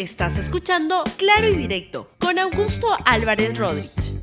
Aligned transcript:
Estás 0.00 0.38
escuchando 0.38 1.04
Claro 1.18 1.50
y 1.50 1.56
Directo 1.56 2.08
con 2.18 2.38
Augusto 2.38 2.86
Álvarez 3.04 3.58
Rodríguez. 3.58 4.16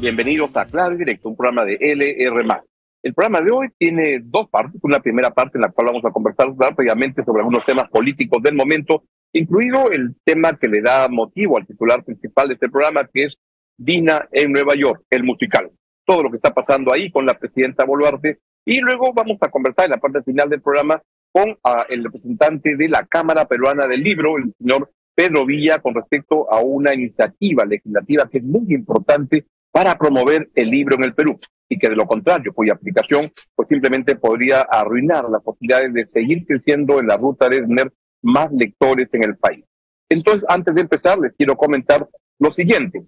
Bienvenidos 0.00 0.56
a 0.56 0.64
Claro 0.64 0.96
y 0.96 0.98
Directo, 0.98 1.28
un 1.28 1.36
programa 1.36 1.64
de 1.64 1.78
LR. 1.80 2.64
El 3.04 3.14
programa 3.14 3.42
de 3.42 3.52
hoy 3.52 3.68
tiene 3.78 4.18
dos 4.24 4.50
partes. 4.50 4.80
Una 4.82 4.98
primera 4.98 5.30
parte 5.30 5.58
en 5.58 5.62
la 5.62 5.70
cual 5.70 5.86
vamos 5.86 6.04
a 6.04 6.10
conversar 6.10 6.48
rápidamente 6.58 7.24
sobre 7.24 7.42
algunos 7.42 7.64
temas 7.64 7.88
políticos 7.88 8.42
del 8.42 8.56
momento, 8.56 9.04
incluido 9.32 9.88
el 9.92 10.16
tema 10.24 10.58
que 10.58 10.66
le 10.66 10.82
da 10.82 11.06
motivo 11.08 11.56
al 11.56 11.64
titular 11.64 12.02
principal 12.02 12.48
de 12.48 12.54
este 12.54 12.68
programa, 12.68 13.08
que 13.14 13.26
es 13.26 13.36
Dina 13.78 14.26
en 14.32 14.50
Nueva 14.50 14.74
York, 14.74 15.04
el 15.10 15.22
musical. 15.22 15.70
Todo 16.04 16.24
lo 16.24 16.30
que 16.32 16.38
está 16.38 16.52
pasando 16.52 16.92
ahí 16.92 17.12
con 17.12 17.24
la 17.24 17.38
presidenta 17.38 17.84
Boluarte. 17.84 18.40
Y 18.64 18.80
luego 18.80 19.12
vamos 19.14 19.38
a 19.42 19.48
conversar 19.48 19.84
en 19.84 19.92
la 19.92 19.98
parte 19.98 20.24
final 20.24 20.50
del 20.50 20.60
programa 20.60 21.00
con 21.36 21.58
ah, 21.64 21.84
el 21.90 22.02
representante 22.02 22.76
de 22.76 22.88
la 22.88 23.04
Cámara 23.04 23.44
Peruana 23.44 23.86
del 23.86 24.02
Libro, 24.02 24.38
el 24.38 24.54
señor 24.58 24.90
Pedro 25.14 25.44
Villa, 25.44 25.80
con 25.80 25.94
respecto 25.94 26.50
a 26.50 26.60
una 26.60 26.94
iniciativa 26.94 27.66
legislativa 27.66 28.26
que 28.26 28.38
es 28.38 28.44
muy 28.44 28.72
importante 28.72 29.44
para 29.70 29.98
promover 29.98 30.48
el 30.54 30.70
libro 30.70 30.96
en 30.96 31.04
el 31.04 31.12
Perú 31.14 31.38
y 31.68 31.78
que 31.78 31.90
de 31.90 31.94
lo 31.94 32.06
contrario, 32.06 32.54
cuya 32.54 32.72
aplicación 32.72 33.30
pues 33.54 33.68
simplemente 33.68 34.16
podría 34.16 34.62
arruinar 34.62 35.28
las 35.28 35.42
posibilidades 35.42 35.92
de 35.92 36.06
seguir 36.06 36.46
creciendo 36.46 37.00
en 37.00 37.06
la 37.06 37.18
ruta 37.18 37.50
de 37.50 37.60
tener 37.60 37.92
más 38.22 38.50
lectores 38.52 39.08
en 39.12 39.24
el 39.24 39.36
país. 39.36 39.62
Entonces, 40.08 40.42
antes 40.48 40.74
de 40.74 40.80
empezar, 40.80 41.18
les 41.18 41.34
quiero 41.34 41.54
comentar 41.54 42.08
lo 42.38 42.50
siguiente. 42.50 43.04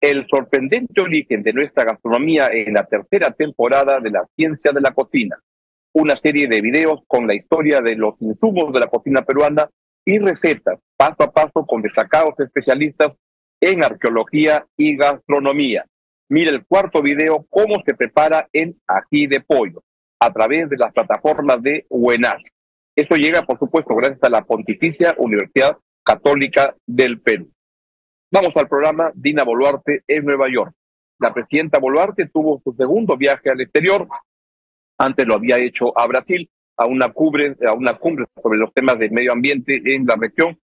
El 0.00 0.24
sorprendente 0.28 1.00
origen 1.00 1.42
de 1.42 1.52
nuestra 1.52 1.82
gastronomía 1.82 2.46
en 2.46 2.74
la 2.74 2.84
tercera 2.84 3.32
temporada 3.32 3.98
de 3.98 4.10
la 4.10 4.24
ciencia 4.36 4.70
de 4.70 4.80
la 4.80 4.92
cocina. 4.92 5.36
Una 5.94 6.16
serie 6.16 6.48
de 6.48 6.60
videos 6.60 7.00
con 7.06 7.26
la 7.26 7.34
historia 7.34 7.80
de 7.80 7.96
los 7.96 8.14
insumos 8.20 8.72
de 8.72 8.80
la 8.80 8.86
cocina 8.86 9.22
peruana 9.22 9.68
y 10.04 10.18
recetas 10.18 10.78
paso 10.96 11.22
a 11.22 11.32
paso 11.32 11.66
con 11.66 11.82
destacados 11.82 12.34
especialistas 12.38 13.12
en 13.60 13.84
arqueología 13.84 14.66
y 14.76 14.96
gastronomía. 14.96 15.84
Mira 16.28 16.50
el 16.50 16.64
cuarto 16.64 17.02
video, 17.02 17.46
cómo 17.50 17.82
se 17.84 17.94
prepara 17.94 18.48
en 18.52 18.76
ají 18.86 19.26
de 19.26 19.40
pollo 19.40 19.82
a 20.18 20.32
través 20.32 20.70
de 20.70 20.78
las 20.78 20.92
plataformas 20.92 21.62
de 21.62 21.84
UENAS. 21.88 22.42
Eso 22.96 23.16
llega, 23.16 23.42
por 23.42 23.58
supuesto, 23.58 23.94
gracias 23.94 24.22
a 24.22 24.30
la 24.30 24.42
Pontificia 24.42 25.14
Universidad 25.18 25.76
Católica 26.04 26.74
del 26.86 27.20
Perú. 27.20 27.50
Vamos 28.30 28.52
al 28.56 28.68
programa 28.68 29.12
Dina 29.14 29.44
Boluarte 29.44 30.04
en 30.06 30.24
Nueva 30.24 30.46
York. 30.50 30.72
La 31.18 31.34
presidenta 31.34 31.78
Boluarte 31.78 32.28
tuvo 32.28 32.60
su 32.64 32.72
segundo 32.72 33.16
viaje 33.16 33.50
al 33.50 33.60
exterior. 33.60 34.08
Antes 35.02 35.26
lo 35.26 35.34
había 35.34 35.58
hecho 35.58 35.98
a 35.98 36.06
Brasil, 36.06 36.48
a 36.76 36.86
una, 36.86 37.06
a 37.06 37.72
una 37.72 37.94
cumbre 37.94 38.26
sobre 38.42 38.58
los 38.58 38.72
temas 38.72 38.98
de 38.98 39.10
medio 39.10 39.32
ambiente 39.32 39.82
en 39.84 40.06
la 40.06 40.16
región. 40.16 40.58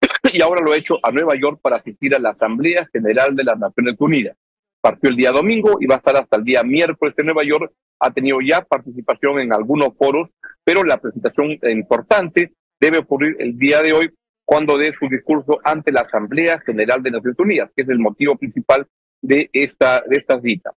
Y 0.32 0.42
ahora 0.42 0.60
lo 0.62 0.72
ha 0.72 0.76
hecho 0.76 0.98
a 1.02 1.10
Nueva 1.10 1.34
York 1.40 1.60
para 1.62 1.76
asistir 1.76 2.14
a 2.14 2.18
la 2.18 2.30
Asamblea 2.30 2.86
General 2.92 3.34
de 3.34 3.44
las 3.44 3.58
Naciones 3.58 3.96
Unidas 3.98 4.36
partió 4.80 5.10
el 5.10 5.16
día 5.16 5.32
domingo 5.32 5.78
y 5.80 5.86
va 5.86 5.96
a 5.96 5.98
estar 5.98 6.16
hasta 6.16 6.36
el 6.36 6.44
día 6.44 6.62
miércoles 6.62 7.14
en 7.18 7.26
Nueva 7.26 7.42
York. 7.44 7.72
Ha 8.00 8.10
tenido 8.10 8.38
ya 8.40 8.62
participación 8.62 9.40
en 9.40 9.52
algunos 9.52 9.96
foros, 9.96 10.30
pero 10.64 10.84
la 10.84 10.98
presentación 10.98 11.58
importante 11.68 12.52
debe 12.80 12.98
ocurrir 12.98 13.36
el 13.38 13.58
día 13.58 13.82
de 13.82 13.92
hoy 13.92 14.10
cuando 14.44 14.78
dé 14.78 14.92
su 14.92 15.08
discurso 15.08 15.58
ante 15.64 15.92
la 15.92 16.02
Asamblea 16.02 16.60
General 16.60 17.02
de 17.02 17.10
Naciones 17.10 17.38
Unidas, 17.38 17.70
que 17.74 17.82
es 17.82 17.88
el 17.88 17.98
motivo 17.98 18.36
principal 18.36 18.86
de 19.20 19.50
esta, 19.52 20.02
de 20.08 20.16
esta 20.16 20.40
cita. 20.40 20.72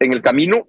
En 0.00 0.12
el 0.12 0.20
camino 0.20 0.66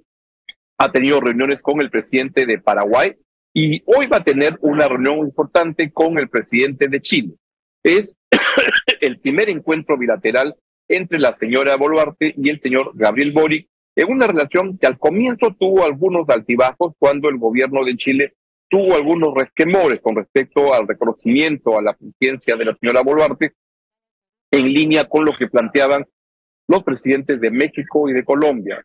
ha 0.77 0.91
tenido 0.91 1.21
reuniones 1.21 1.61
con 1.61 1.81
el 1.81 1.89
presidente 1.89 2.45
de 2.45 2.59
Paraguay 2.59 3.15
y 3.53 3.81
hoy 3.85 4.07
va 4.07 4.17
a 4.17 4.23
tener 4.23 4.57
una 4.61 4.87
reunión 4.87 5.19
importante 5.19 5.91
con 5.91 6.17
el 6.17 6.29
presidente 6.29 6.87
de 6.87 7.01
Chile. 7.01 7.35
Es 7.83 8.17
el 9.01 9.19
primer 9.19 9.49
encuentro 9.49 9.97
bilateral 9.97 10.55
entre 10.87 11.19
la 11.19 11.37
señora 11.37 11.77
Boluarte 11.77 12.33
y 12.37 12.49
el 12.49 12.61
señor 12.61 12.91
Gabriel 12.93 13.31
Boric 13.31 13.69
en 13.95 14.11
una 14.11 14.27
relación 14.27 14.77
que 14.77 14.87
al 14.87 14.99
comienzo 14.99 15.55
tuvo 15.57 15.85
algunos 15.85 16.27
altibajos 16.29 16.93
cuando 16.99 17.29
el 17.29 17.37
gobierno 17.37 17.85
de 17.85 17.95
Chile 17.95 18.33
tuvo 18.69 18.95
algunos 18.95 19.33
resquemores 19.33 20.01
con 20.01 20.15
respecto 20.15 20.73
al 20.73 20.87
reconocimiento 20.87 21.77
a 21.77 21.81
la 21.81 21.93
presidencia 21.93 22.55
de 22.57 22.65
la 22.65 22.75
señora 22.75 23.01
Boluarte 23.01 23.53
en 24.51 24.65
línea 24.65 25.05
con 25.05 25.23
lo 25.25 25.31
que 25.37 25.47
planteaban 25.47 26.05
los 26.67 26.83
presidentes 26.83 27.39
de 27.39 27.51
México 27.51 28.09
y 28.09 28.13
de 28.13 28.25
Colombia, 28.25 28.83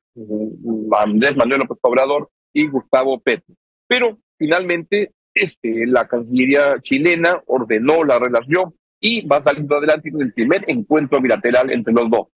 Andrés 0.98 1.36
Manuel 1.36 1.60
López 1.60 1.78
Obrador 1.82 2.30
y 2.52 2.68
Gustavo 2.68 3.20
Petro. 3.20 3.54
Pero 3.86 4.18
finalmente 4.36 5.12
este, 5.34 5.86
la 5.86 6.06
Cancillería 6.06 6.80
chilena 6.80 7.42
ordenó 7.46 8.04
la 8.04 8.18
relación 8.18 8.74
y 9.00 9.26
va 9.26 9.40
saliendo 9.40 9.76
adelante 9.76 10.10
el 10.16 10.32
primer 10.32 10.64
encuentro 10.68 11.20
bilateral 11.20 11.70
entre 11.70 11.94
los 11.94 12.10
dos. 12.10 12.28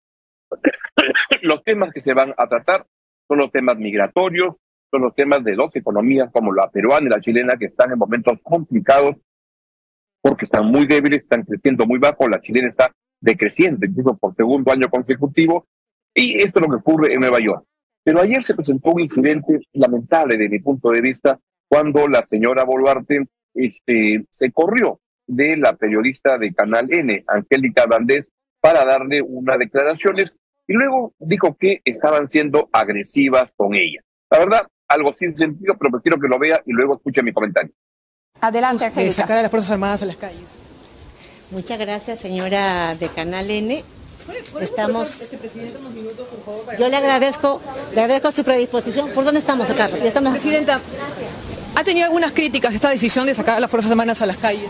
los 1.43 1.65
temas 1.65 1.93
que 1.93 2.01
se 2.01 2.15
van 2.15 2.35
a 2.37 2.47
tratar 2.47 2.87
son 3.27 3.39
los 3.39 3.51
temas 3.51 3.77
migratorios, 3.79 4.57
son 4.91 5.03
los 5.03 5.15
temas 5.15 5.43
de 5.43 5.55
dos 5.55 5.75
economías 5.75 6.31
como 6.33 6.53
la 6.53 6.71
peruana 6.71 7.07
y 7.07 7.11
la 7.11 7.21
chilena 7.21 7.57
que 7.59 7.67
están 7.67 7.91
en 7.93 7.99
momentos 7.99 8.39
complicados 8.43 9.17
porque 10.21 10.45
están 10.45 10.67
muy 10.67 10.87
débiles, 10.87 11.23
están 11.23 11.43
creciendo 11.43 11.85
muy 11.85 11.99
bajo, 11.99 12.29
la 12.29 12.41
chilena 12.41 12.69
está 12.69 12.93
decreciendo 13.23 13.87
incluso 13.87 14.19
por 14.19 14.35
segundo 14.35 14.71
año 14.71 14.91
consecutivo 14.91 15.67
y 16.15 16.43
esto 16.43 16.59
es 16.59 16.67
lo 16.67 16.71
que 16.71 16.81
ocurre 16.81 17.15
en 17.15 17.21
Nueva 17.21 17.39
York. 17.41 17.65
Pero 18.05 18.21
ayer 18.21 18.43
se 18.43 18.55
presentó 18.55 18.91
un 18.91 19.01
incidente 19.01 19.61
lamentable 19.73 20.37
desde 20.37 20.51
mi 20.51 20.59
punto 20.59 20.91
de 20.91 21.01
vista 21.01 21.39
cuando 21.69 22.09
la 22.09 22.23
señora 22.25 22.65
Boluarte 22.65 23.27
este, 23.55 24.27
se 24.29 24.53
corrió 24.53 25.01
de 25.27 25.57
la 25.57 25.75
periodista 25.75 26.37
de 26.37 26.53
Canal 26.53 26.93
N, 26.93 27.25
Angélica 27.27 27.87
Valdés, 27.87 28.31
para 28.61 28.85
darle 28.85 29.23
unas 29.23 29.59
declaraciones 29.59 30.35
y 30.67 30.75
luego 30.75 31.15
dijo 31.19 31.57
que 31.59 31.81
estaban 31.85 32.29
siendo 32.29 32.69
agresivas 32.73 33.55
con 33.57 33.75
ella. 33.75 34.01
La 34.31 34.39
verdad, 34.41 34.69
algo 34.89 35.13
sin 35.13 35.35
sentido, 35.37 35.77
pero 35.79 35.93
prefiero 35.93 36.21
que 36.21 36.29
lo 36.29 36.39
vea 36.39 36.61
y 36.67 36.73
luego 36.73 36.97
escuche 36.97 37.23
mi 37.23 37.33
comentario. 37.33 37.73
Adelante, 38.41 38.85
Angélica. 38.85 39.13
sacar 39.13 39.39
a 39.39 39.43
las 39.43 39.51
Fuerzas 39.51 39.71
Armadas 39.71 40.03
a 40.03 40.07
las 40.07 40.17
calles. 40.17 40.62
Muchas 41.53 41.79
gracias, 41.79 42.19
señora 42.19 42.97
de 42.99 43.09
Canal 43.09 43.51
N. 43.51 43.85
Estamos. 44.59 45.21
Este 45.21 45.39
Yo 46.79 46.89
le 46.89 46.97
agradezco, 46.97 47.61
le 47.95 48.01
agradezco 48.01 48.33
su 48.33 48.43
predisposición. 48.43 49.11
¿Por 49.11 49.23
dónde 49.23 49.41
estamos 49.41 49.69
acá? 49.69 49.91
Ya 49.91 50.05
estamos. 50.05 50.33
Presidenta, 50.33 50.81
ha 51.75 51.85
tenido 51.85 52.07
algunas 52.07 52.33
críticas 52.33 52.75
esta 52.75 52.89
decisión 52.89 53.27
de 53.27 53.35
sacar 53.35 53.59
a 53.59 53.61
las 53.61 53.71
Fuerzas 53.71 53.91
Armadas 53.91 54.23
a 54.23 54.27
las 54.27 54.39
calles. 54.39 54.69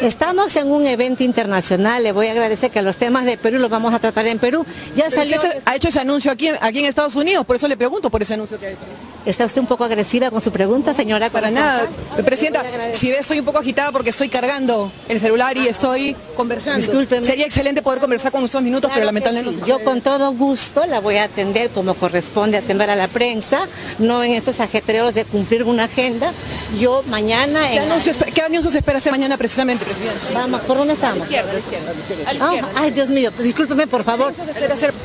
Estamos 0.00 0.54
en 0.56 0.70
un 0.70 0.86
evento 0.86 1.24
internacional, 1.24 2.02
le 2.02 2.12
voy 2.12 2.26
a 2.28 2.32
agradecer 2.32 2.70
que 2.70 2.82
los 2.82 2.96
temas 2.96 3.24
de 3.24 3.36
Perú 3.36 3.58
los 3.58 3.70
vamos 3.70 3.94
a 3.94 3.98
tratar 3.98 4.26
en 4.26 4.38
Perú. 4.38 4.64
Ya 4.94 5.10
salió... 5.10 5.38
ha 5.64 5.76
hecho 5.76 5.88
ese 5.88 6.00
anuncio 6.00 6.30
aquí, 6.30 6.48
aquí 6.60 6.80
en 6.80 6.84
Estados 6.84 7.16
Unidos, 7.16 7.46
por 7.46 7.56
eso 7.56 7.68
le 7.68 7.76
pregunto 7.76 8.10
por 8.10 8.22
ese 8.22 8.34
anuncio 8.34 8.58
que 8.58 8.66
ha 8.66 8.70
hecho. 8.70 8.80
¿Está 9.26 9.44
usted 9.44 9.60
un 9.60 9.66
poco 9.66 9.82
agresiva 9.82 10.30
con 10.30 10.40
su 10.40 10.52
pregunta, 10.52 10.94
señora? 10.94 11.30
Para 11.30 11.50
nada. 11.50 11.88
Presidenta, 12.24 12.62
si 12.92 13.10
ve, 13.10 13.18
estoy 13.18 13.40
un 13.40 13.44
poco 13.44 13.58
agitada 13.58 13.90
porque 13.90 14.10
estoy 14.10 14.28
cargando 14.28 14.92
el 15.08 15.18
celular 15.18 15.56
y 15.56 15.66
estoy 15.66 16.14
conversando. 16.36 16.78
Discúlpeme. 16.78 17.26
Sería 17.26 17.44
excelente 17.44 17.82
poder 17.82 17.98
conversar 17.98 18.30
con 18.30 18.42
unos 18.42 18.62
minutos, 18.62 18.88
pero 18.94 19.04
lamentablemente 19.04 19.66
Yo 19.66 19.82
con 19.82 20.00
todo 20.00 20.32
gusto 20.32 20.86
la 20.86 21.00
voy 21.00 21.16
a 21.16 21.24
atender 21.24 21.70
como 21.70 21.94
corresponde 21.94 22.56
atender 22.56 22.88
a 22.88 22.94
la 22.94 23.08
prensa, 23.08 23.66
no 23.98 24.22
en 24.22 24.30
estos 24.30 24.60
ajetreos 24.60 25.12
de 25.12 25.24
cumplir 25.24 25.64
una 25.64 25.84
agenda. 25.84 26.32
Yo 26.80 27.02
mañana... 27.06 27.68
¿Qué, 27.68 27.78
anuncios, 27.78 28.16
¿qué 28.34 28.42
anuncios 28.42 28.74
espera 28.74 28.98
hacer 28.98 29.12
mañana 29.12 29.36
precisamente, 29.38 29.84
Presidenta? 29.84 30.18
Vamos, 30.34 30.60
¿por 30.62 30.76
dónde 30.76 30.94
estamos? 30.94 31.16
A 31.16 31.18
la 31.20 31.24
izquierda, 31.24 31.50
a 31.50 31.54
la 31.54 31.58
izquierda. 31.60 31.90
A 31.90 32.34
la 32.34 32.44
Ah, 32.44 32.54
izquierda. 32.54 32.80
ay, 32.80 32.90
Dios 32.90 33.08
mío, 33.10 33.30
discúlpeme, 33.38 33.86
por 33.86 34.02
favor. 34.04 34.34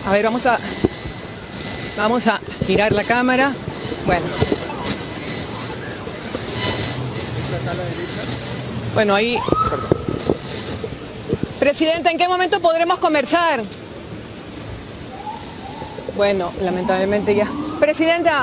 A 0.05 0.11
ver, 0.11 0.23
vamos 0.25 0.45
a... 0.47 0.59
Vamos 1.97 2.25
a 2.27 2.39
girar 2.66 2.91
la 2.94 3.03
cámara. 3.03 3.51
Bueno. 4.05 4.25
Bueno, 8.95 9.16
ahí... 9.16 9.38
Presidenta, 11.59 12.09
¿en 12.09 12.17
qué 12.17 12.28
momento 12.28 12.59
podremos 12.59 12.97
conversar? 12.97 13.61
Bueno, 16.17 16.52
lamentablemente 16.61 17.35
ya. 17.35 17.47
Presidenta. 17.79 18.41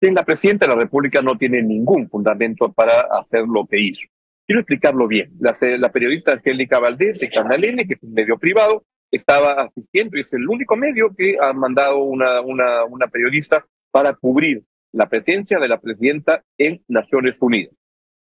La 0.00 0.24
presidenta 0.24 0.66
de 0.66 0.74
la 0.74 0.80
República 0.80 1.20
no 1.20 1.36
tiene 1.36 1.62
ningún 1.62 2.08
fundamento 2.08 2.72
para 2.72 3.02
hacer 3.18 3.42
lo 3.46 3.66
que 3.66 3.78
hizo. 3.78 4.08
Quiero 4.46 4.60
explicarlo 4.60 5.06
bien. 5.06 5.30
La, 5.38 5.92
periodista 5.92 6.32
Angélica 6.32 6.78
Valdés 6.78 7.20
de 7.20 7.28
Canal 7.28 7.62
N, 7.62 7.86
que 7.86 7.94
es 7.94 8.02
un 8.02 8.14
medio 8.14 8.38
privado, 8.38 8.84
estaba 9.10 9.62
asistiendo 9.62 10.16
y 10.16 10.20
es 10.20 10.32
el 10.32 10.48
único 10.48 10.74
medio 10.74 11.14
que 11.14 11.36
ha 11.40 11.52
mandado 11.52 11.98
una, 11.98 12.40
una, 12.40 12.84
una 12.84 13.08
periodista 13.08 13.64
para 13.90 14.14
cubrir 14.14 14.64
la 14.92 15.06
presencia 15.06 15.58
de 15.58 15.68
la 15.68 15.78
presidenta 15.78 16.42
en 16.56 16.82
Naciones 16.88 17.36
Unidas. 17.38 17.74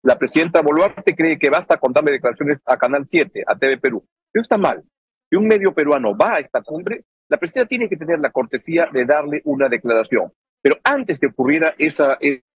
La 0.02 0.18
presidenta 0.18 0.62
Boluarte 0.62 1.14
cree 1.14 1.38
que 1.38 1.48
basta 1.48 1.76
con 1.76 1.92
darle 1.92 2.12
declaraciones 2.12 2.58
a 2.66 2.76
Canal 2.76 3.04
7, 3.06 3.44
a 3.46 3.56
TV 3.56 3.78
Perú. 3.78 4.04
Eso 4.32 4.42
está 4.42 4.58
mal. 4.58 4.82
Si 5.30 5.36
un 5.36 5.46
medio 5.46 5.72
peruano 5.72 6.16
va 6.16 6.34
a 6.34 6.38
esta 6.40 6.60
cumbre, 6.60 7.04
la 7.28 7.36
presidenta 7.36 7.68
tiene 7.68 7.88
que 7.88 7.96
tener 7.96 8.18
la 8.18 8.30
cortesía 8.30 8.88
de 8.92 9.04
darle 9.04 9.42
una 9.44 9.68
declaración. 9.68 10.32
Pero 10.62 10.76
antes 10.84 11.18
que 11.18 11.28
ocurriera 11.28 11.74
ese, 11.78 12.04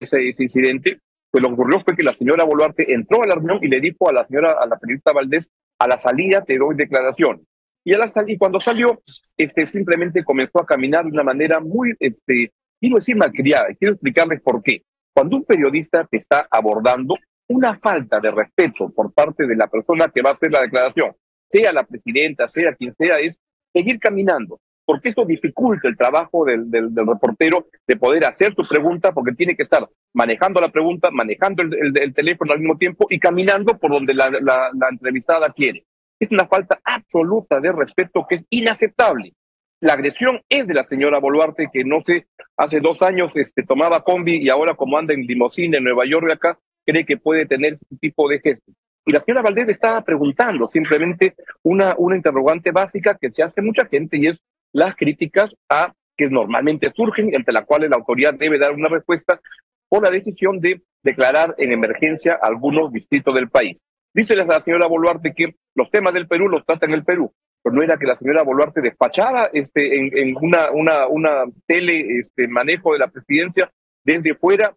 ese 0.01 0.43
incidente, 0.43 1.01
Pues 1.31 1.43
lo 1.43 1.49
que 1.49 1.55
ocurrió 1.55 1.81
fue 1.85 1.95
que 1.95 2.03
la 2.03 2.15
señora 2.15 2.45
Boluarte 2.45 2.93
entró 2.93 3.23
a 3.23 3.27
la 3.27 3.37
reunión 3.37 3.61
y 3.63 3.69
le 3.69 3.81
dijo 3.81 4.09
a 4.09 4.13
la 4.13 4.27
señora, 4.27 4.57
a 4.61 4.67
la 4.67 4.77
periodista 4.79 5.13
Valdés, 5.13 5.49
a 5.79 5.87
la 5.87 5.97
salida 5.97 6.45
te 6.45 6.59
doy 6.59 6.75
declaración. 6.75 7.47
Y, 7.85 7.95
a 7.95 7.99
la 7.99 8.11
y 8.27 8.37
cuando 8.37 8.61
salió, 8.61 9.01
este, 9.37 9.67
simplemente 9.67 10.25
comenzó 10.25 10.61
a 10.61 10.67
caminar 10.67 11.05
de 11.05 11.13
una 11.13 11.23
manera 11.23 11.61
muy, 11.61 11.95
este, 11.99 12.53
quiero 12.81 12.97
decir 12.97 13.17
malcriada, 13.17 13.69
quiero 13.79 13.95
explicarles 13.95 14.43
por 14.43 14.63
qué. 14.63 14.83
Cuando 15.15 15.37
un 15.37 15.45
periodista 15.45 16.05
te 16.05 16.19
está 16.19 16.47
abordando, 16.51 17.15
una 17.49 17.79
falta 17.79 18.21
de 18.21 18.31
respeto 18.31 18.91
por 18.91 19.13
parte 19.13 19.47
de 19.47 19.57
la 19.57 19.67
persona 19.67 20.09
que 20.09 20.23
va 20.23 20.31
a 20.31 20.33
hacer 20.35 20.53
la 20.53 20.63
declaración, 20.63 21.15
sea 21.49 21.73
la 21.73 21.85
presidenta, 21.85 22.49
sea 22.49 22.75
quien 22.75 22.95
sea, 22.97 23.17
es 23.17 23.39
seguir 23.73 23.99
caminando, 23.99 24.61
porque 24.91 25.11
eso 25.11 25.25
dificulta 25.25 25.87
el 25.87 25.97
trabajo 25.97 26.45
del, 26.45 26.69
del, 26.69 26.91
reportero 27.07 27.69
de 27.87 27.95
poder 27.95 28.25
hacer 28.25 28.53
su 28.57 28.67
pregunta, 28.67 29.13
porque 29.13 29.35
tiene 29.35 29.55
que 29.55 29.63
estar 29.63 29.89
manejando 30.13 30.61
la 30.61 30.71
pregunta, 30.71 31.13
manejando 31.13 31.63
el, 31.63 31.97
el 31.97 32.13
teléfono 32.13 32.53
al 32.53 32.59
mismo 32.59 32.77
tiempo 32.77 33.07
y 33.09 33.21
caminando 33.21 33.79
por 33.79 33.93
donde 33.93 34.15
la, 34.15 34.29
la, 34.31 34.73
la 34.75 34.89
entrevistada 34.91 35.49
quiere. 35.51 35.85
Es 36.19 36.29
una 36.33 36.49
falta 36.49 36.81
absoluta 36.83 37.61
de 37.61 37.71
respeto 37.71 38.27
que 38.29 38.35
es 38.35 38.45
inaceptable. 38.51 39.33
La 39.81 39.93
agresión 39.93 40.41
es 40.49 40.67
de 40.67 40.75
la 40.75 40.83
señora 40.83 41.21
Boluarte, 41.21 41.69
que 41.73 41.85
no 41.85 42.01
sé, 42.05 42.27
hace 42.57 42.81
dos 42.81 43.01
años 43.01 43.31
este, 43.37 43.63
tomaba 43.63 44.03
combi 44.03 44.43
y 44.43 44.51
ahora 44.51 44.75
como 44.75 44.99
anda 44.99 45.15
en 45.15 45.21
limosina 45.21 45.79
en 45.79 45.85
Nueva 45.85 46.05
York 46.05 46.29
acá, 46.33 46.59
cree 46.85 47.07
que 47.07 47.17
puede 47.17 47.47
tener 47.47 47.75
ese 47.75 47.87
tipo 48.01 48.29
de 48.29 48.41
gestos. 48.41 48.75
Y 49.07 49.13
la 49.13 49.21
señora 49.21 49.43
Valdés 49.43 49.69
estaba 49.69 50.03
preguntando 50.03 50.69
simplemente 50.69 51.37
una, 51.63 51.95
una 51.97 52.17
interrogante 52.17 52.73
básica 52.73 53.17
que 53.21 53.31
se 53.31 53.45
hace 53.45 53.63
mucha 53.63 53.87
gente 53.87 54.17
y 54.17 54.27
es 54.27 54.43
las 54.73 54.97
críticas 54.97 55.57
a 55.69 55.93
que 56.17 56.29
normalmente 56.29 56.91
surgen, 56.91 57.35
entre 57.35 57.55
las 57.55 57.65
cuales 57.65 57.91
la 57.91 57.97
autoridad 57.97 58.35
debe 58.35 58.59
dar 58.59 58.73
una 58.73 58.89
respuesta 58.89 59.41
por 59.89 60.03
la 60.03 60.11
decisión 60.11 60.61
de 60.61 60.83
declarar 61.03 61.55
en 61.59 61.73
emergencia 61.73 62.39
algunos 62.41 62.93
distritos 62.93 63.35
del 63.35 63.49
país. 63.49 63.83
Dice 64.13 64.35
la 64.37 64.61
señora 64.61 64.89
Boluarte 64.89 65.33
que 65.35 65.55
los 65.75 65.91
temas 65.91 66.13
del 66.13 66.27
Perú 66.27 66.49
los 66.49 66.65
trata 66.67 66.87
en 66.87 66.93
el 66.93 67.05
Perú, 67.05 67.33
pero 67.63 67.75
no 67.75 67.83
era 67.83 67.97
que 67.97 68.07
la 68.07 68.17
señora 68.17 68.43
Boluarte 68.43 68.81
despachaba 68.81 69.51
este, 69.53 69.97
en, 69.97 70.37
una, 70.41 70.71
una, 70.73 71.07
una 71.07 71.45
tele 71.67 72.19
este, 72.19 72.49
manejo 72.49 72.93
de 72.93 72.99
la 72.99 73.09
presidencia 73.09 73.71
desde 74.05 74.35
fuera 74.35 74.75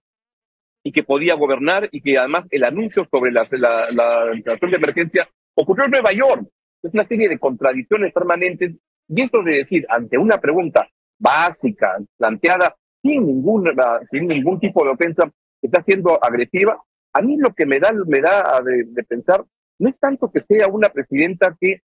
y 0.84 0.92
que 0.92 1.04
podía 1.04 1.36
gobernar 1.36 1.88
y 1.92 2.01
que 2.01 2.18
además 2.18 2.46
el 2.51 2.63
anuncio 2.63 3.07
sobre 3.10 3.31
la, 3.31 3.48
la, 3.51 4.25
de 4.34 4.75
emergencia 4.75 5.28
ocurrió 5.56 5.86
en 5.86 5.92
Nueva 5.92 6.12
York. 6.12 6.48
Es 6.84 6.94
una 6.94 7.07
serie 7.07 7.30
de 7.30 7.39
contradicciones 7.39 8.13
permanentes 8.13 8.75
y 9.07 9.21
esto 9.21 9.44
de 9.44 9.57
decir 9.57 9.85
ante 9.89 10.17
una 10.17 10.39
pregunta 10.39 10.88
básica, 11.19 11.97
planteada 12.17 12.75
sin, 13.01 13.25
ningún, 13.25 13.69
sin 14.11 14.27
ningún 14.27 14.59
tipo 14.59 14.83
de 14.83 14.91
ofensa, 14.91 15.31
está 15.61 15.83
siendo 15.83 16.23
agresiva, 16.23 16.81
a 17.13 17.21
mí 17.21 17.38
lo 17.38 17.53
que 17.53 17.65
me 17.65 17.79
da, 17.79 17.91
me 18.07 18.19
da 18.19 18.61
de, 18.61 18.85
de 18.85 19.03
pensar 19.03 19.45
no 19.79 19.89
es 19.89 20.00
tanto 20.00 20.31
que 20.31 20.41
sea 20.41 20.67
una 20.67 20.89
presidenta 20.89 21.55
que, 21.59 21.81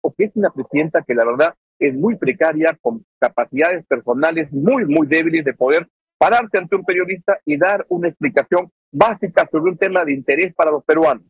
o 0.00 0.12
que 0.14 0.24
es 0.24 0.32
una 0.34 0.50
presidenta 0.50 1.02
que 1.02 1.14
la 1.14 1.24
verdad 1.24 1.54
es 1.78 1.94
muy 1.94 2.16
precaria, 2.16 2.78
con 2.80 3.04
capacidades 3.18 3.84
personales 3.86 4.52
muy, 4.52 4.84
muy 4.86 5.06
débiles 5.06 5.44
de 5.44 5.54
poder 5.54 5.88
pararse 6.18 6.58
ante 6.58 6.76
un 6.76 6.84
periodista 6.84 7.38
y 7.44 7.56
dar 7.56 7.84
una 7.88 8.08
explicación 8.08 8.70
básica 8.92 9.48
sobre 9.50 9.72
un 9.72 9.78
tema 9.78 10.04
de 10.04 10.12
interés 10.12 10.54
para 10.54 10.70
los 10.70 10.84
peruanos. 10.84 11.24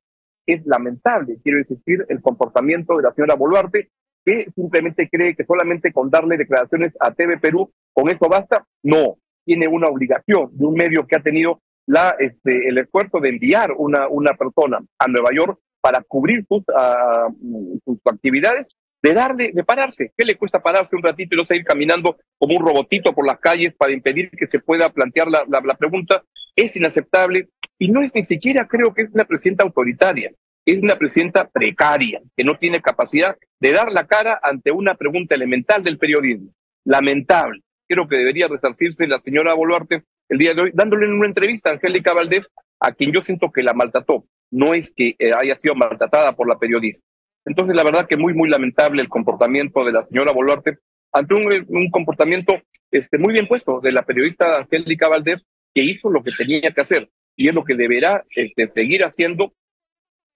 Es 0.47 0.65
lamentable, 0.67 1.39
quiero 1.43 1.59
insistir, 1.59 2.05
el 2.09 2.21
comportamiento 2.21 2.97
de 2.97 3.05
la 3.05 3.15
señora 3.15 3.35
Boluarte, 3.35 3.91
que 4.25 4.47
simplemente 4.55 5.09
cree 5.09 5.35
que 5.35 5.45
solamente 5.45 5.93
con 5.93 6.11
darle 6.11 6.37
declaraciones 6.37 6.93
a 7.01 7.13
TV 7.13 7.39
Perú, 7.39 7.71
con 7.93 8.09
eso 8.09 8.29
basta. 8.29 8.65
No, 8.83 9.19
tiene 9.45 9.69
una 9.69 9.89
obligación 9.89 10.51
de 10.53 10.65
un 10.65 10.75
medio 10.75 11.07
que 11.07 11.17
ha 11.17 11.23
tenido 11.23 11.61
la, 11.87 12.15
este, 12.19 12.69
el 12.69 12.79
esfuerzo 12.79 13.19
de 13.21 13.31
enviar 13.31 13.73
una, 13.77 14.09
una 14.09 14.35
persona 14.35 14.79
a 14.99 15.09
Nueva 15.09 15.31
York 15.35 15.59
para 15.81 16.01
cubrir 16.03 16.45
sus, 16.49 16.63
uh, 16.69 17.79
sus 17.85 17.99
actividades 18.05 18.69
de 19.03 19.15
darle, 19.15 19.51
de 19.53 19.65
pararse. 19.65 20.13
¿Qué 20.17 20.25
le 20.25 20.37
cuesta 20.37 20.63
pararse 20.63 20.95
un 20.95 21.03
ratito 21.03 21.35
y 21.35 21.39
no 21.39 21.45
seguir 21.45 21.65
caminando 21.65 22.17
como 22.39 22.57
un 22.57 22.65
robotito 22.65 23.13
por 23.13 23.27
las 23.27 23.41
calles 23.41 23.75
para 23.77 23.93
impedir 23.93 24.31
que 24.31 24.47
se 24.47 24.61
pueda 24.61 24.91
plantear 24.91 25.27
la, 25.29 25.45
la, 25.49 25.75
pregunta? 25.75 26.23
Es 26.55 26.77
inaceptable 26.77 27.49
y 27.79 27.89
no 27.89 28.01
es 28.01 28.15
ni 28.15 28.25
siquiera, 28.25 28.69
creo 28.69 28.95
que 28.95 29.03
es 29.03 29.11
una 29.13 29.25
presidenta 29.25 29.65
autoritaria, 29.65 30.31
es 30.65 30.83
una 30.83 30.97
presidenta 30.97 31.49
precaria, 31.49 32.21
que 32.37 32.45
no 32.45 32.57
tiene 32.59 32.81
capacidad 32.81 33.37
de 33.61 33.73
dar 33.73 33.93
la 33.93 34.07
cara 34.07 34.39
ante 34.43 34.71
una 34.71 34.95
pregunta 34.95 35.35
elemental 35.35 35.83
del 35.83 35.99
periodismo. 35.99 36.53
Lamentable. 36.85 37.63
Creo 37.89 38.09
que 38.09 38.17
debería 38.17 38.49
resarcirse 38.49 39.07
la 39.07 39.21
señora 39.21 39.55
Boluarte 39.55 40.05
el 40.29 40.39
día 40.39 40.55
de 40.55 40.63
hoy, 40.63 40.71
dándole 40.73 41.07
en 41.07 41.13
una 41.13 41.27
entrevista 41.27 41.71
a 41.71 41.75
Angélica 41.75 42.15
Valdés, 42.15 42.49
a 42.81 42.93
quien 42.93 43.13
yo 43.13 43.23
siento 43.23 43.51
que 43.51 43.63
la 43.63 43.75
maltrató. 43.75 44.25
No 44.51 44.75
es 44.75 44.93
que 44.93 45.15
eh, 45.19 45.33
haya 45.37 45.57
sido 45.57 45.75
maltratada 45.75 46.33
por 46.33 46.49
la 46.49 46.59
periodista. 46.59 47.05
Entonces, 47.45 47.75
la 47.75 47.83
verdad 47.83 48.07
que 48.07 48.17
muy, 48.17 48.35
muy 48.35 48.49
lamentable 48.49 49.03
el 49.03 49.09
comportamiento 49.09 49.85
de 49.85 49.93
la 49.93 50.07
señora 50.07 50.33
Boluarte 50.33 50.79
ante 51.13 51.35
un, 51.35 51.91
comportamiento 51.91 52.55
este, 52.91 53.19
muy 53.19 53.33
bien 53.33 53.47
puesto 53.47 53.81
de 53.81 53.93
la 53.93 54.03
periodista 54.03 54.59
Angélica 54.59 55.09
Valdés, 55.09 55.47
que 55.75 55.83
hizo 55.83 56.11
lo 56.11 56.23
que 56.23 56.31
tenía 56.33 56.71
que 56.71 56.81
hacer 56.81 57.11
y 57.37 57.49
es 57.49 57.55
lo 57.55 57.65
que 57.65 57.75
deberá 57.75 58.23
este, 58.35 58.69
seguir 58.69 59.05
haciendo, 59.05 59.53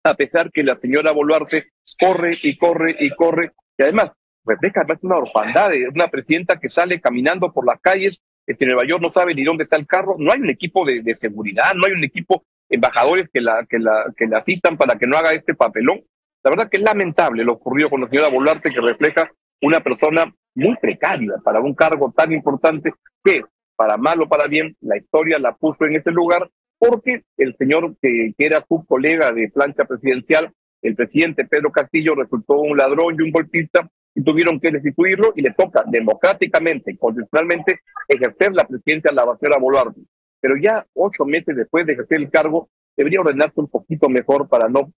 a 0.06 0.14
pesar 0.14 0.50
que 0.50 0.62
la 0.62 0.76
señora 0.76 1.12
Boluarte 1.12 1.72
corre 1.98 2.36
y 2.42 2.56
corre 2.56 2.96
y 2.98 3.10
corre. 3.10 3.52
Y 3.78 3.82
además, 3.82 4.12
refleja 4.44 4.80
además 4.80 5.02
una 5.02 5.16
orfandad 5.16 5.70
de 5.70 5.88
una 5.88 6.08
presidenta 6.08 6.58
que 6.58 6.68
sale 6.68 7.00
caminando 7.00 7.52
por 7.52 7.66
las 7.66 7.80
calles, 7.80 8.22
este, 8.46 8.64
Nueva 8.64 8.86
York 8.86 9.02
no 9.02 9.10
sabe 9.10 9.34
ni 9.34 9.44
dónde 9.44 9.64
está 9.64 9.76
el 9.76 9.86
carro, 9.86 10.16
no 10.18 10.32
hay 10.32 10.40
un 10.40 10.50
equipo 10.50 10.84
de, 10.84 11.14
seguridad, 11.14 11.74
no 11.74 11.86
hay 11.86 11.92
un 11.92 12.04
equipo 12.04 12.44
embajadores 12.68 13.28
que 13.32 13.40
la, 13.40 13.66
que 13.68 13.78
la, 13.78 14.12
que 14.16 14.26
la 14.26 14.38
asistan 14.38 14.76
para 14.76 14.96
que 14.96 15.06
no 15.06 15.16
haga 15.16 15.32
este 15.32 15.54
papelón. 15.54 16.00
La 16.44 16.50
verdad 16.50 16.68
que 16.70 16.76
es 16.76 16.82
lamentable 16.82 17.44
lo 17.44 17.54
ocurrido 17.54 17.90
con 17.90 18.00
la 18.00 18.08
señora 18.08 18.30
Boluarte, 18.30 18.72
que 18.72 18.80
refleja 18.80 19.30
una 19.60 19.80
persona 19.80 20.32
muy 20.54 20.76
precaria 20.76 21.34
para 21.44 21.60
un 21.60 21.74
cargo 21.74 22.12
tan 22.16 22.32
importante 22.32 22.92
que, 23.24 23.42
para 23.74 23.96
mal 23.96 24.22
o 24.22 24.28
para 24.28 24.46
bien, 24.46 24.76
la 24.80 24.96
historia 24.96 25.38
la 25.38 25.54
puso 25.54 25.84
en 25.84 25.96
ese 25.96 26.10
lugar 26.10 26.48
porque 26.78 27.22
el 27.36 27.56
señor 27.56 27.96
que, 28.00 28.34
que 28.36 28.46
era 28.46 28.64
su 28.68 28.84
colega 28.86 29.32
de 29.32 29.48
plancha 29.48 29.84
presidencial, 29.84 30.52
el 30.82 30.94
presidente 30.94 31.46
Pedro 31.46 31.72
Castillo, 31.72 32.14
resultó 32.14 32.54
un 32.60 32.76
ladrón 32.76 33.16
y 33.18 33.22
un 33.22 33.30
golpista 33.30 33.88
y 34.14 34.22
tuvieron 34.22 34.58
que 34.60 34.70
destituirlo 34.70 35.32
y 35.36 35.42
le 35.42 35.52
toca 35.52 35.84
democráticamente, 35.86 36.96
constitucionalmente, 36.96 37.80
ejercer 38.08 38.52
la 38.54 38.66
presidencia 38.66 39.10
de 39.10 39.16
la 39.16 39.36
señora 39.38 39.58
Boluarte. 39.60 40.00
Pero 40.40 40.56
ya 40.56 40.86
ocho 40.94 41.24
meses 41.24 41.56
después 41.56 41.86
de 41.86 41.92
ejercer 41.94 42.18
el 42.18 42.30
cargo, 42.30 42.68
debería 42.96 43.20
ordenarse 43.20 43.60
un 43.60 43.68
poquito 43.68 44.08
mejor 44.08 44.48
para 44.48 44.68
no 44.68 44.90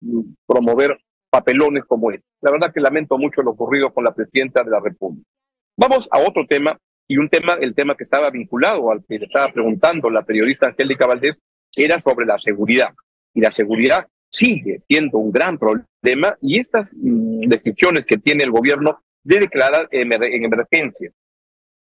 promover 0.46 1.00
papelones 1.30 1.84
como 1.86 2.12
este. 2.12 2.26
La 2.42 2.52
verdad 2.52 2.72
que 2.72 2.80
lamento 2.80 3.18
mucho 3.18 3.42
lo 3.42 3.52
ocurrido 3.52 3.92
con 3.92 4.04
la 4.04 4.14
presidenta 4.14 4.64
de 4.64 4.70
la 4.72 4.80
República. 4.80 5.28
Vamos 5.76 6.08
a 6.12 6.20
otro 6.20 6.46
tema, 6.48 6.78
y 7.08 7.18
un 7.18 7.30
tema, 7.30 7.54
el 7.60 7.74
tema 7.74 7.96
que 7.96 8.04
estaba 8.04 8.30
vinculado 8.30 8.92
al 8.92 9.04
que 9.08 9.18
le 9.18 9.26
estaba 9.26 9.52
preguntando 9.52 10.10
la 10.10 10.24
periodista 10.24 10.68
Angélica 10.68 11.08
Valdés, 11.08 11.42
era 11.86 12.02
sobre 12.02 12.26
la 12.26 12.38
seguridad. 12.38 12.90
Y 13.34 13.42
la 13.42 13.52
seguridad 13.52 14.08
sigue 14.30 14.80
siendo 14.88 15.18
un 15.18 15.32
gran 15.32 15.58
problema 15.58 16.38
y 16.42 16.60
estas 16.60 16.92
mm, 16.94 17.48
decisiones 17.48 18.06
que 18.06 18.18
tiene 18.18 18.44
el 18.44 18.52
gobierno 18.52 19.00
de 19.24 19.40
declarar 19.40 19.88
en 19.92 20.12
emergencia 20.12 21.12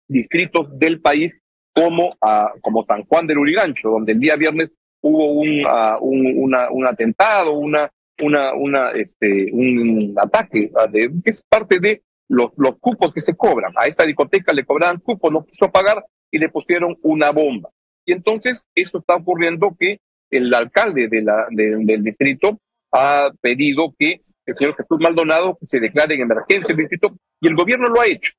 distritos 0.07 0.67
del 0.77 1.01
país 1.01 1.39
como, 1.73 2.07
uh, 2.07 2.59
como 2.61 2.85
San 2.85 3.03
Juan 3.03 3.27
del 3.27 3.37
Urigancho, 3.37 3.89
donde 3.89 4.13
el 4.13 4.19
día 4.19 4.35
viernes 4.35 4.71
hubo 5.01 5.33
un, 5.33 5.65
uh, 5.65 5.99
un, 5.99 6.87
atentado, 6.87 7.53
una 7.53 7.91
una, 8.21 8.53
una, 8.55 8.91
este, 8.91 9.49
un 9.51 10.15
ataque 10.17 10.71
de, 10.91 11.11
que 11.23 11.29
es 11.29 11.43
parte 11.47 11.79
de 11.79 12.01
los, 12.29 12.51
los 12.57 12.77
cupos 12.79 13.13
que 13.13 13.21
se 13.21 13.35
cobran. 13.35 13.71
A 13.75 13.85
esta 13.85 14.05
discoteca 14.05 14.53
le 14.53 14.65
cobraban 14.65 14.99
cupos, 14.99 15.31
no 15.31 15.45
quiso 15.45 15.71
pagar 15.71 16.03
y 16.31 16.37
le 16.37 16.49
pusieron 16.49 16.97
una 17.03 17.31
bomba. 17.31 17.69
Y 18.07 18.13
entonces 18.13 18.65
eso 18.73 18.99
está 18.99 19.15
ocurriendo 19.15 19.75
que 19.77 19.99
el 20.31 20.51
alcalde 20.53 21.09
de 21.09 21.21
la, 21.21 21.45
del 21.51 22.03
distrito 22.03 22.57
ha 22.91 23.29
pedido 23.41 23.93
que 23.99 24.21
el 24.45 24.55
señor 24.55 24.75
Jesús 24.77 24.97
Maldonado 24.99 25.57
se 25.61 25.79
declare 25.81 26.15
en 26.15 26.21
emergencia 26.21 26.71
el 26.71 26.77
distrito 26.77 27.17
y 27.41 27.49
el 27.49 27.55
gobierno 27.55 27.89
lo 27.89 27.99
ha 27.99 28.07
hecho. 28.07 28.31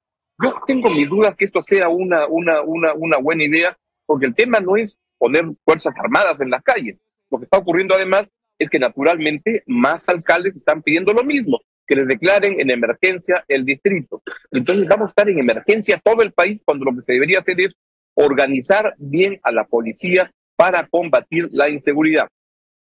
Yo 0.43 0.55
tengo 0.67 0.89
mis 0.91 1.09
dudas 1.09 1.37
que 1.37 1.45
esto 1.45 1.63
sea 1.63 1.91
una, 1.91 2.27
una, 2.27 2.63
una, 2.63 2.95
una 2.95 3.19
buena 3.19 3.45
idea, 3.45 3.77
porque 4.07 4.27
el 4.27 4.35
tema 4.35 4.59
no 4.59 4.77
es 4.77 4.97
poner 5.19 5.45
fuerzas 5.65 5.93
armadas 5.99 6.41
en 6.41 6.51
las 6.51 6.63
calles. 6.63 6.97
Lo 7.31 7.39
que 7.39 7.45
está 7.45 7.59
ocurriendo 7.59 7.95
además 7.95 8.25
es 8.59 8.71
que 8.71 8.79
naturalmente 8.79 9.65
más 9.67 10.09
alcaldes 10.09 10.57
están 10.57 10.81
pidiendo 10.83 11.13
lo 11.13 11.25
mismo, 11.25 11.61
que 11.87 11.95
les 11.95 12.07
declaren 12.07 12.59
en 12.59 12.71
emergencia 12.71 13.45
el 13.49 13.67
distrito. 13.67 14.23
Entonces 14.51 14.89
vamos 14.89 15.09
a 15.09 15.11
estar 15.11 15.29
en 15.29 15.39
emergencia 15.39 16.01
todo 16.03 16.23
el 16.23 16.33
país 16.33 16.59
cuando 16.65 16.87
lo 16.87 16.97
que 16.97 17.03
se 17.03 17.13
debería 17.13 17.41
hacer 17.41 17.61
es 17.61 17.75
organizar 18.19 18.95
bien 18.99 19.39
a 19.43 19.53
la 19.53 19.65
policía 19.65 20.31
para 20.57 20.87
combatir 20.87 21.49
la 21.53 21.71
inseguridad. 21.71 22.29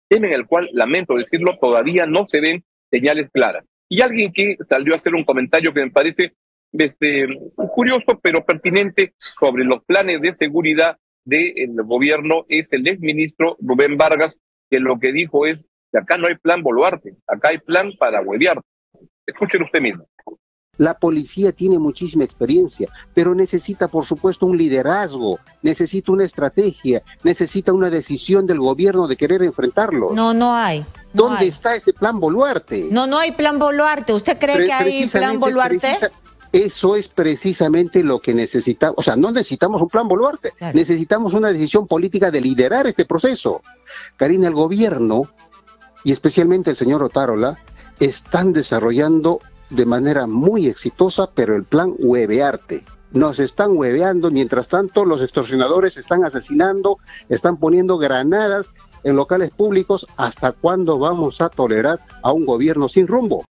Tema 0.09 0.27
en 0.27 0.33
el 0.33 0.45
cual, 0.45 0.69
lamento 0.73 1.15
decirlo, 1.15 1.57
todavía 1.59 2.05
no 2.05 2.27
se 2.27 2.41
ven 2.41 2.63
señales 2.91 3.29
claras. 3.31 3.63
Y 3.89 4.01
alguien 4.01 4.33
que 4.33 4.57
salió 4.69 4.93
a 4.93 4.97
hacer 4.97 5.15
un 5.15 5.23
comentario 5.23 5.73
que 5.73 5.83
me 5.83 5.91
parece 5.91 6.33
este, 6.73 7.27
curioso 7.73 8.19
pero 8.21 8.45
pertinente 8.45 9.13
sobre 9.17 9.63
los 9.63 9.83
planes 9.85 10.21
de 10.21 10.35
seguridad 10.35 10.97
del 11.23 11.75
gobierno 11.83 12.45
es 12.49 12.67
el 12.71 12.87
exministro 12.87 13.55
Rubén 13.61 13.97
Vargas, 13.97 14.37
que 14.69 14.79
lo 14.79 14.99
que 14.99 15.13
dijo 15.13 15.45
es 15.45 15.59
que 15.91 15.99
acá 15.99 16.17
no 16.17 16.27
hay 16.27 16.35
plan 16.35 16.63
Boluarte, 16.63 17.15
acá 17.27 17.49
hay 17.49 17.59
plan 17.59 17.91
para 17.97 18.21
huevear. 18.21 18.59
Escúchelo 19.25 19.65
usted 19.65 19.81
mismo. 19.81 20.07
La 20.77 20.97
policía 20.97 21.51
tiene 21.51 21.77
muchísima 21.77 22.23
experiencia, 22.23 22.89
pero 23.13 23.35
necesita, 23.35 23.87
por 23.87 24.05
supuesto, 24.05 24.45
un 24.45 24.57
liderazgo, 24.57 25.39
necesita 25.61 26.11
una 26.11 26.23
estrategia, 26.23 27.03
necesita 27.23 27.73
una 27.73 27.89
decisión 27.89 28.47
del 28.47 28.59
gobierno 28.59 29.07
de 29.07 29.17
querer 29.17 29.43
enfrentarlo. 29.43 30.13
No, 30.13 30.33
no 30.33 30.55
hay. 30.55 30.85
¿Dónde 31.13 31.47
está 31.47 31.75
ese 31.75 31.91
plan 31.91 32.19
Boluarte? 32.19 32.87
No, 32.89 33.05
no 33.05 33.19
hay 33.19 33.33
plan 33.33 33.59
Boluarte. 33.59 34.13
¿Usted 34.13 34.39
cree 34.39 34.65
que 34.65 34.73
hay 34.73 35.07
plan 35.07 35.39
Boluarte? 35.39 35.97
eso 36.53 36.95
es 36.95 37.07
precisamente 37.07 38.03
lo 38.03 38.19
que 38.19 38.33
necesitamos. 38.33 38.95
O 38.97 39.01
sea, 39.01 39.15
no 39.15 39.31
necesitamos 39.31 39.81
un 39.81 39.89
plan 39.89 40.07
Boluarte, 40.07 40.53
necesitamos 40.73 41.33
una 41.33 41.51
decisión 41.51 41.87
política 41.87 42.31
de 42.31 42.41
liderar 42.41 42.87
este 42.87 43.05
proceso. 43.05 43.61
Karina, 44.17 44.47
el 44.47 44.53
gobierno 44.53 45.29
y 46.03 46.11
especialmente 46.11 46.71
el 46.71 46.77
señor 46.77 47.03
Otárola 47.03 47.59
están 47.99 48.51
desarrollando 48.51 49.39
de 49.71 49.85
manera 49.85 50.27
muy 50.27 50.67
exitosa, 50.67 51.29
pero 51.33 51.55
el 51.55 51.63
plan 51.63 51.93
huevearte. 51.97 52.83
Nos 53.13 53.39
están 53.39 53.75
hueveando, 53.75 54.31
mientras 54.31 54.69
tanto 54.69 55.05
los 55.05 55.21
extorsionadores 55.21 55.97
están 55.97 56.23
asesinando, 56.23 56.97
están 57.29 57.57
poniendo 57.57 57.97
granadas 57.97 58.71
en 59.03 59.15
locales 59.15 59.49
públicos. 59.51 60.07
¿Hasta 60.17 60.51
cuándo 60.53 60.97
vamos 60.99 61.41
a 61.41 61.49
tolerar 61.49 61.99
a 62.21 62.31
un 62.31 62.45
gobierno 62.45 62.87
sin 62.87 63.07
rumbo? 63.07 63.43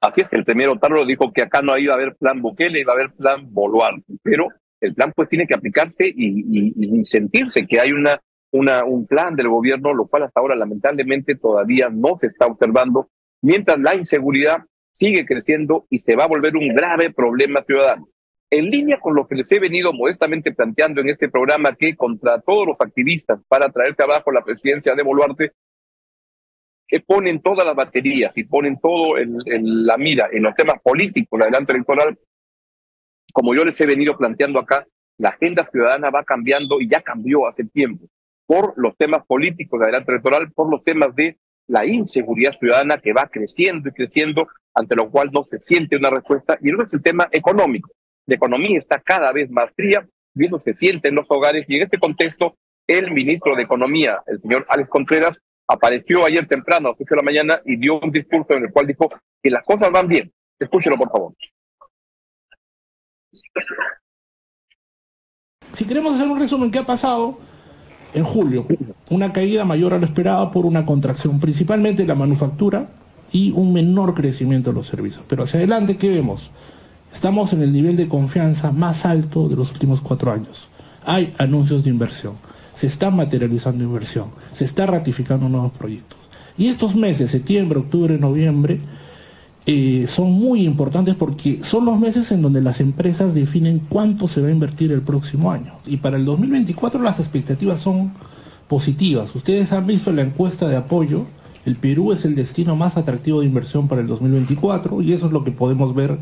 Así 0.00 0.20
es, 0.20 0.32
el 0.32 0.44
primer 0.44 0.68
Otárola 0.68 1.04
dijo 1.04 1.32
que 1.32 1.42
acá 1.42 1.62
no 1.62 1.78
iba 1.78 1.94
a 1.94 1.96
haber 1.96 2.16
plan 2.16 2.42
Bukele, 2.42 2.80
iba 2.80 2.92
a 2.92 2.96
haber 2.96 3.12
plan 3.12 3.46
Boluarte, 3.52 4.14
pero 4.22 4.48
el 4.80 4.94
plan 4.94 5.12
pues 5.14 5.28
tiene 5.28 5.46
que 5.46 5.54
aplicarse 5.54 6.06
y, 6.08 6.72
y 6.98 7.04
sentirse 7.04 7.64
que 7.66 7.78
hay 7.78 7.92
una, 7.92 8.20
una, 8.50 8.84
un 8.84 9.06
plan 9.06 9.34
del 9.36 9.48
gobierno, 9.48 9.94
lo 9.94 10.06
cual 10.06 10.24
hasta 10.24 10.40
ahora 10.40 10.54
lamentablemente 10.54 11.36
todavía 11.36 11.88
no 11.88 12.18
se 12.20 12.26
está 12.26 12.46
observando 12.46 13.08
mientras 13.42 13.78
la 13.78 13.94
inseguridad 13.94 14.64
sigue 14.92 15.26
creciendo 15.26 15.86
y 15.90 15.98
se 15.98 16.16
va 16.16 16.24
a 16.24 16.28
volver 16.28 16.56
un 16.56 16.68
grave 16.68 17.10
problema 17.10 17.62
ciudadano. 17.62 18.08
En 18.50 18.70
línea 18.70 19.00
con 19.00 19.14
lo 19.14 19.26
que 19.26 19.34
les 19.34 19.50
he 19.50 19.58
venido 19.58 19.92
modestamente 19.92 20.52
planteando 20.52 21.00
en 21.00 21.08
este 21.08 21.28
programa, 21.28 21.74
que 21.74 21.96
contra 21.96 22.40
todos 22.40 22.66
los 22.66 22.80
activistas 22.80 23.40
para 23.48 23.70
traerse 23.70 24.02
abajo 24.02 24.30
la 24.30 24.44
presidencia 24.44 24.94
de 24.94 25.02
Boluarte, 25.02 25.52
que 26.86 27.00
ponen 27.00 27.40
todas 27.40 27.66
las 27.66 27.74
baterías 27.74 28.36
y 28.36 28.44
ponen 28.44 28.78
todo 28.78 29.16
en, 29.16 29.86
la 29.86 29.96
mira 29.96 30.28
en 30.30 30.42
los 30.42 30.54
temas 30.54 30.80
políticos, 30.82 31.38
la 31.38 31.46
adelante 31.46 31.72
electoral, 31.72 32.18
como 33.32 33.54
yo 33.54 33.64
les 33.64 33.80
he 33.80 33.86
venido 33.86 34.18
planteando 34.18 34.58
acá, 34.58 34.86
la 35.16 35.30
agenda 35.30 35.64
ciudadana 35.64 36.10
va 36.10 36.22
cambiando 36.22 36.80
y 36.80 36.90
ya 36.90 37.00
cambió 37.00 37.46
hace 37.46 37.64
tiempo 37.64 38.06
por 38.44 38.74
los 38.76 38.94
temas 38.98 39.24
políticos 39.24 39.80
de 39.80 39.86
adelante 39.86 40.12
electoral, 40.12 40.52
por 40.52 40.70
los 40.70 40.82
temas 40.82 41.14
de 41.16 41.38
la 41.68 41.86
inseguridad 41.86 42.52
ciudadana 42.52 42.98
que 42.98 43.12
va 43.12 43.28
creciendo 43.28 43.88
y 43.88 43.92
creciendo, 43.92 44.48
ante 44.74 44.94
lo 44.94 45.10
cual 45.10 45.30
no 45.32 45.44
se 45.44 45.60
siente 45.60 45.96
una 45.96 46.10
respuesta. 46.10 46.58
Y 46.60 46.68
luego 46.68 46.84
es 46.84 46.94
el 46.94 47.02
tema 47.02 47.28
económico. 47.30 47.90
La 48.26 48.36
economía 48.36 48.78
está 48.78 49.00
cada 49.00 49.32
vez 49.32 49.50
más 49.50 49.70
fría 49.74 50.06
y 50.34 50.46
eso 50.46 50.58
se 50.58 50.74
siente 50.74 51.08
en 51.08 51.16
los 51.16 51.26
hogares. 51.28 51.64
Y 51.68 51.76
en 51.76 51.82
este 51.82 51.98
contexto, 51.98 52.56
el 52.86 53.10
ministro 53.10 53.56
de 53.56 53.62
Economía, 53.62 54.22
el 54.26 54.40
señor 54.40 54.66
Alex 54.68 54.88
Contreras, 54.88 55.40
apareció 55.68 56.24
ayer 56.24 56.46
temprano 56.46 56.88
a 56.88 56.90
las 56.92 57.00
8 57.00 57.14
de 57.14 57.16
la 57.16 57.22
mañana 57.22 57.62
y 57.64 57.76
dio 57.76 58.00
un 58.00 58.10
discurso 58.10 58.54
en 58.54 58.64
el 58.64 58.72
cual 58.72 58.86
dijo 58.86 59.08
que 59.42 59.50
las 59.50 59.64
cosas 59.64 59.90
van 59.90 60.08
bien. 60.08 60.32
Escúchelo, 60.58 60.96
por 60.96 61.10
favor. 61.10 61.34
Si 65.72 65.86
queremos 65.86 66.16
hacer 66.16 66.28
un 66.28 66.38
resumen, 66.38 66.70
¿qué 66.70 66.78
ha 66.78 66.86
pasado? 66.86 67.38
En 68.14 68.24
julio, 68.24 68.66
una 69.10 69.32
caída 69.32 69.64
mayor 69.64 69.94
a 69.94 69.98
lo 69.98 70.04
esperado 70.04 70.50
por 70.50 70.66
una 70.66 70.84
contracción 70.84 71.40
principalmente 71.40 72.02
de 72.02 72.08
la 72.08 72.14
manufactura 72.14 72.88
y 73.32 73.52
un 73.52 73.72
menor 73.72 74.14
crecimiento 74.14 74.70
de 74.70 74.74
los 74.76 74.86
servicios. 74.86 75.24
Pero 75.28 75.44
hacia 75.44 75.58
adelante, 75.58 75.96
¿qué 75.96 76.10
vemos? 76.10 76.50
Estamos 77.12 77.52
en 77.52 77.62
el 77.62 77.72
nivel 77.72 77.96
de 77.96 78.08
confianza 78.08 78.72
más 78.72 79.04
alto 79.04 79.48
de 79.48 79.56
los 79.56 79.72
últimos 79.72 80.00
cuatro 80.00 80.32
años. 80.32 80.68
Hay 81.04 81.32
anuncios 81.38 81.84
de 81.84 81.90
inversión, 81.90 82.34
se 82.74 82.86
está 82.86 83.10
materializando 83.10 83.84
inversión, 83.84 84.26
se 84.52 84.64
está 84.64 84.86
ratificando 84.86 85.48
nuevos 85.48 85.72
proyectos. 85.72 86.18
Y 86.56 86.68
estos 86.68 86.94
meses, 86.94 87.30
septiembre, 87.30 87.78
octubre, 87.78 88.18
noviembre, 88.18 88.78
eh, 89.64 90.06
son 90.08 90.32
muy 90.32 90.64
importantes 90.64 91.14
porque 91.14 91.60
son 91.62 91.84
los 91.84 91.98
meses 91.98 92.32
en 92.32 92.42
donde 92.42 92.60
las 92.60 92.80
empresas 92.80 93.32
definen 93.32 93.80
cuánto 93.88 94.26
se 94.26 94.40
va 94.40 94.48
a 94.48 94.50
invertir 94.50 94.90
el 94.90 95.02
próximo 95.02 95.52
año. 95.52 95.74
Y 95.86 95.98
para 95.98 96.16
el 96.16 96.24
2024 96.24 97.00
las 97.00 97.20
expectativas 97.20 97.80
son 97.80 98.12
positivas. 98.68 99.34
Ustedes 99.34 99.72
han 99.72 99.86
visto 99.86 100.12
la 100.12 100.22
encuesta 100.22 100.68
de 100.68 100.76
apoyo. 100.76 101.26
El 101.64 101.76
Perú 101.76 102.12
es 102.12 102.24
el 102.24 102.34
destino 102.34 102.74
más 102.74 102.96
atractivo 102.96 103.40
de 103.40 103.46
inversión 103.46 103.86
para 103.86 104.00
el 104.00 104.08
2024 104.08 105.00
y 105.00 105.12
eso 105.12 105.26
es 105.26 105.32
lo 105.32 105.44
que 105.44 105.52
podemos 105.52 105.94
ver 105.94 106.18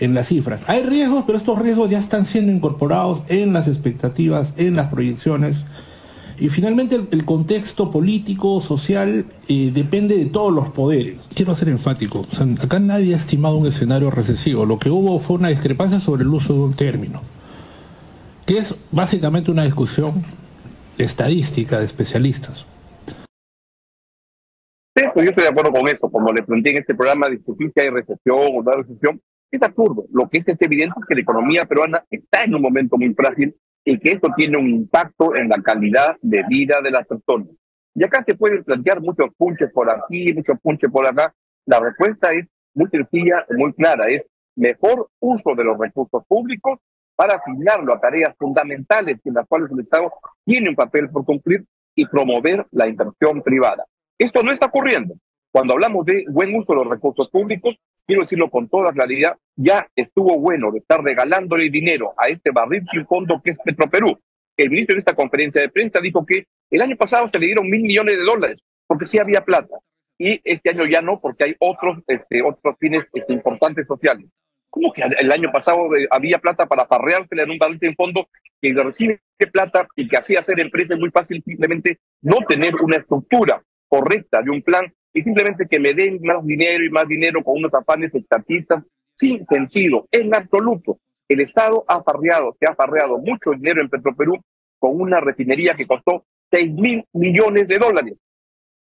en 0.00 0.14
las 0.14 0.26
cifras. 0.26 0.64
Hay 0.66 0.82
riesgos, 0.82 1.22
pero 1.24 1.38
estos 1.38 1.58
riesgos 1.58 1.88
ya 1.88 1.98
están 1.98 2.24
siendo 2.24 2.50
incorporados 2.50 3.22
en 3.28 3.52
las 3.52 3.68
expectativas, 3.68 4.54
en 4.56 4.74
las 4.74 4.88
proyecciones 4.88 5.66
y 6.38 6.48
finalmente 6.48 6.96
el, 7.10 7.24
contexto 7.24 7.90
político, 7.90 8.60
social, 8.60 9.24
eh, 9.48 9.70
depende 9.72 10.16
de 10.16 10.26
todos 10.26 10.52
los 10.52 10.68
poderes. 10.70 11.28
Quiero 11.34 11.54
ser 11.54 11.68
enfático, 11.68 12.26
acá 12.62 12.78
nadie 12.78 13.14
ha 13.14 13.16
estimado 13.16 13.56
un 13.56 13.66
escenario 13.66 14.10
recesivo, 14.10 14.66
lo 14.66 14.78
que 14.78 14.90
hubo 14.90 15.18
fue 15.20 15.36
una 15.36 15.48
discrepancia 15.48 16.00
sobre 16.00 16.22
el 16.22 16.28
uso 16.28 16.52
de 16.54 16.60
un 16.60 16.74
término, 16.74 17.22
que 18.46 18.58
es 18.58 18.74
básicamente 18.90 19.50
una 19.50 19.64
discusión 19.64 20.22
estadística 20.98 21.78
de 21.78 21.84
especialistas. 21.84 22.66
Sí, 24.94 25.04
pues 25.12 25.24
yo 25.24 25.30
estoy 25.30 25.44
de 25.44 25.50
acuerdo 25.50 25.72
con 25.72 25.88
eso, 25.88 26.10
como 26.10 26.32
le 26.32 26.42
planteé 26.42 26.72
en 26.72 26.78
este 26.78 26.94
programa, 26.94 27.28
discutir 27.28 27.70
si 27.74 27.80
hay 27.82 27.90
recesión 27.90 28.38
o 28.38 28.62
no 28.62 28.70
hay 28.70 28.82
recesión, 28.82 29.20
es 29.50 29.62
absurdo. 29.62 30.06
Lo 30.12 30.28
que 30.28 30.38
es 30.38 30.46
evidente 30.48 30.94
es 30.98 31.06
que 31.06 31.14
la 31.14 31.20
economía 31.20 31.64
peruana 31.66 32.04
está 32.10 32.44
en 32.44 32.54
un 32.54 32.62
momento 32.62 32.96
muy 32.96 33.12
frágil 33.14 33.54
y 33.86 33.98
que 34.00 34.10
esto 34.10 34.28
tiene 34.36 34.58
un 34.58 34.68
impacto 34.68 35.36
en 35.36 35.48
la 35.48 35.62
calidad 35.62 36.16
de 36.20 36.42
vida 36.48 36.80
de 36.82 36.90
las 36.90 37.06
personas. 37.06 37.48
Y 37.94 38.04
acá 38.04 38.22
se 38.24 38.34
pueden 38.34 38.64
plantear 38.64 39.00
muchos 39.00 39.30
punches 39.38 39.70
por 39.72 39.88
aquí, 39.88 40.32
muchos 40.32 40.58
punches 40.60 40.90
por 40.90 41.06
acá. 41.06 41.32
La 41.66 41.78
respuesta 41.78 42.32
es 42.32 42.46
muy 42.74 42.88
sencilla, 42.90 43.46
muy 43.56 43.72
clara, 43.74 44.08
es 44.08 44.24
mejor 44.56 45.08
uso 45.20 45.54
de 45.54 45.64
los 45.64 45.78
recursos 45.78 46.24
públicos 46.26 46.80
para 47.14 47.36
asignarlo 47.36 47.94
a 47.94 48.00
tareas 48.00 48.34
fundamentales 48.36 49.18
en 49.24 49.34
las 49.34 49.46
cuales 49.46 49.70
el 49.70 49.80
Estado 49.80 50.12
tiene 50.44 50.68
un 50.68 50.74
papel 50.74 51.08
por 51.08 51.24
cumplir 51.24 51.64
y 51.94 52.06
promover 52.06 52.66
la 52.72 52.88
inversión 52.88 53.40
privada. 53.40 53.84
Esto 54.18 54.42
no 54.42 54.50
está 54.50 54.66
ocurriendo. 54.66 55.14
Cuando 55.52 55.74
hablamos 55.74 56.04
de 56.04 56.24
buen 56.28 56.54
uso 56.56 56.72
de 56.72 56.80
los 56.80 56.90
recursos 56.90 57.30
públicos, 57.30 57.76
quiero 58.04 58.22
decirlo 58.22 58.50
con 58.50 58.68
toda 58.68 58.92
claridad, 58.92 59.36
ya 59.56 59.88
estuvo 59.96 60.38
bueno 60.38 60.70
de 60.70 60.78
estar 60.78 61.02
regalándole 61.02 61.70
dinero 61.70 62.14
a 62.18 62.28
este 62.28 62.50
barril 62.50 62.84
sin 62.90 63.06
fondo 63.06 63.40
que 63.42 63.52
es 63.52 63.58
Petroperú. 63.64 64.18
El 64.56 64.70
ministro 64.70 64.94
en 64.94 64.98
esta 64.98 65.14
conferencia 65.14 65.60
de 65.60 65.68
prensa 65.68 66.00
dijo 66.00 66.24
que 66.24 66.46
el 66.70 66.82
año 66.82 66.96
pasado 66.96 67.28
se 67.28 67.38
le 67.38 67.46
dieron 67.46 67.68
mil 67.68 67.82
millones 67.82 68.16
de 68.16 68.22
dólares 68.22 68.62
porque 68.86 69.06
sí 69.06 69.18
había 69.18 69.44
plata 69.44 69.76
y 70.18 70.40
este 70.44 70.70
año 70.70 70.86
ya 70.86 71.00
no 71.00 71.20
porque 71.20 71.44
hay 71.44 71.56
otros, 71.58 71.98
este, 72.06 72.42
otros 72.42 72.76
fines 72.78 73.04
este, 73.12 73.32
importantes 73.32 73.86
sociales. 73.86 74.26
¿Cómo 74.70 74.92
que 74.92 75.02
el 75.02 75.32
año 75.32 75.50
pasado 75.52 75.94
eh, 75.96 76.06
había 76.10 76.38
plata 76.38 76.66
para 76.66 76.86
farreársela 76.86 77.44
en 77.44 77.50
un 77.50 77.58
barril 77.58 77.78
sin 77.80 77.94
fondo 77.94 78.28
que 78.60 78.74
recibe 78.74 79.20
plata 79.52 79.86
y 79.96 80.08
que 80.08 80.18
hacía 80.18 80.40
hacer 80.40 80.60
empresas 80.60 80.98
muy 80.98 81.10
fácil 81.10 81.42
simplemente 81.42 81.98
no 82.22 82.38
tener 82.48 82.74
una 82.82 82.96
estructura 82.96 83.62
correcta 83.88 84.42
de 84.42 84.50
un 84.50 84.62
plan 84.62 84.92
y 85.12 85.22
simplemente 85.22 85.66
que 85.66 85.78
me 85.78 85.94
den 85.94 86.20
más 86.22 86.44
dinero 86.44 86.84
y 86.84 86.90
más 86.90 87.06
dinero 87.08 87.42
con 87.42 87.58
unos 87.58 87.72
afanes 87.72 88.14
estatistas 88.14 88.82
sin 89.16 89.44
sentido, 89.46 90.06
en 90.10 90.34
absoluto. 90.34 90.98
El 91.28 91.40
Estado 91.40 91.84
ha 91.88 92.02
farreado, 92.02 92.56
se 92.60 92.66
ha 92.70 92.74
farreado 92.74 93.18
mucho 93.18 93.50
dinero 93.50 93.80
en 93.82 93.88
Petroperú 93.88 94.38
con 94.78 95.00
una 95.00 95.18
refinería 95.20 95.74
que 95.74 95.86
costó 95.86 96.24
6 96.50 96.72
mil 96.74 97.04
millones 97.14 97.66
de 97.66 97.78
dólares. 97.78 98.14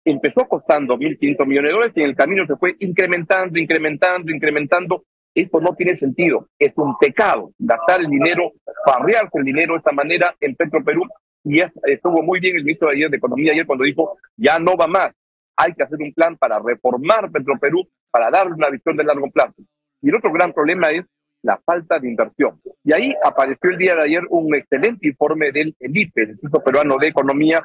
Empezó 0.05 0.49
costando 0.49 0.97
1.500 0.97 1.47
millones 1.47 1.71
de 1.71 1.75
dólares 1.75 1.93
y 1.97 2.01
en 2.01 2.09
el 2.09 2.17
camino 2.17 2.45
se 2.47 2.57
fue 2.57 2.75
incrementando, 2.81 3.59
incrementando, 3.59 4.33
incrementando. 4.33 5.05
Esto 5.33 5.61
no 5.61 5.75
tiene 5.77 5.97
sentido. 5.97 6.49
Es 6.59 6.73
un 6.77 6.99
pecado 6.99 7.53
gastar 7.59 8.01
el 8.01 8.09
dinero, 8.09 8.53
farrearse 8.85 9.39
el 9.39 9.45
dinero 9.45 9.75
de 9.75 9.79
esta 9.79 9.93
manera 9.93 10.35
en 10.41 10.57
Petroperú. 10.57 11.05
Y 11.45 11.61
estuvo 11.61 12.23
muy 12.23 12.41
bien 12.41 12.57
el 12.57 12.65
ministro 12.65 12.89
de 12.89 12.97
ayer 12.97 13.11
de 13.11 13.17
Economía 13.19 13.53
ayer 13.53 13.67
cuando 13.67 13.85
dijo, 13.85 14.17
ya 14.37 14.59
no 14.59 14.77
va 14.77 14.89
más 14.89 15.13
hay 15.57 15.75
que 15.75 15.83
hacer 15.83 15.99
un 16.01 16.13
plan 16.13 16.37
para 16.37 16.59
reformar 16.59 17.31
Petroperú, 17.31 17.87
para 18.11 18.31
darle 18.31 18.55
una 18.55 18.71
visión 18.71 18.97
de 18.97 19.05
largo 19.05 19.31
plazo. 19.31 19.55
Y 20.03 20.09
el 20.09 20.17
otro 20.17 20.33
gran 20.33 20.53
problema 20.53 20.91
es 20.91 21.07
la 21.43 21.59
falta 21.65 21.99
de 21.99 22.09
inversión. 22.09 22.61
Y 22.85 22.93
ahí 22.93 23.15
apareció 23.25 23.71
el 23.71 23.79
día 23.79 23.95
de 23.95 24.03
ayer 24.03 24.23
un 24.31 24.55
excelente 24.55 25.09
informe 25.09 25.53
del 25.53 25.75
IPE, 25.81 26.23
el 26.23 26.31
Instituto 26.31 26.63
Peruano 26.63 26.97
de 26.99 27.09
Economía, 27.09 27.63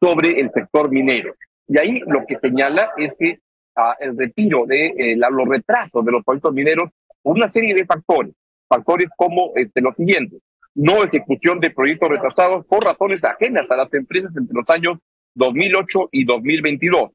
sobre 0.00 0.30
el 0.30 0.50
sector 0.52 0.90
minero. 0.90 1.34
Y 1.66 1.78
ahí 1.78 2.00
lo 2.06 2.24
que 2.26 2.38
señala 2.38 2.92
es 2.96 3.12
que 3.18 3.40
ah, 3.76 3.96
el 3.98 4.16
retiro 4.16 4.64
de 4.66 4.86
eh, 4.96 5.16
los 5.16 5.48
retrasos 5.48 6.04
de 6.04 6.12
los 6.12 6.24
proyectos 6.24 6.54
mineros, 6.54 6.90
una 7.22 7.48
serie 7.48 7.74
de 7.74 7.84
factores, 7.84 8.34
factores 8.68 9.08
como 9.16 9.52
este, 9.54 9.80
los 9.80 9.96
siguientes, 9.96 10.40
no 10.74 11.02
ejecución 11.02 11.60
de 11.60 11.70
proyectos 11.70 12.08
retrasados 12.08 12.64
por 12.66 12.84
razones 12.84 13.22
ajenas 13.24 13.70
a 13.70 13.76
las 13.76 13.92
empresas 13.92 14.30
entre 14.36 14.54
los 14.54 14.68
años 14.70 14.98
2008 15.34 16.08
y 16.12 16.24
2022, 16.24 17.12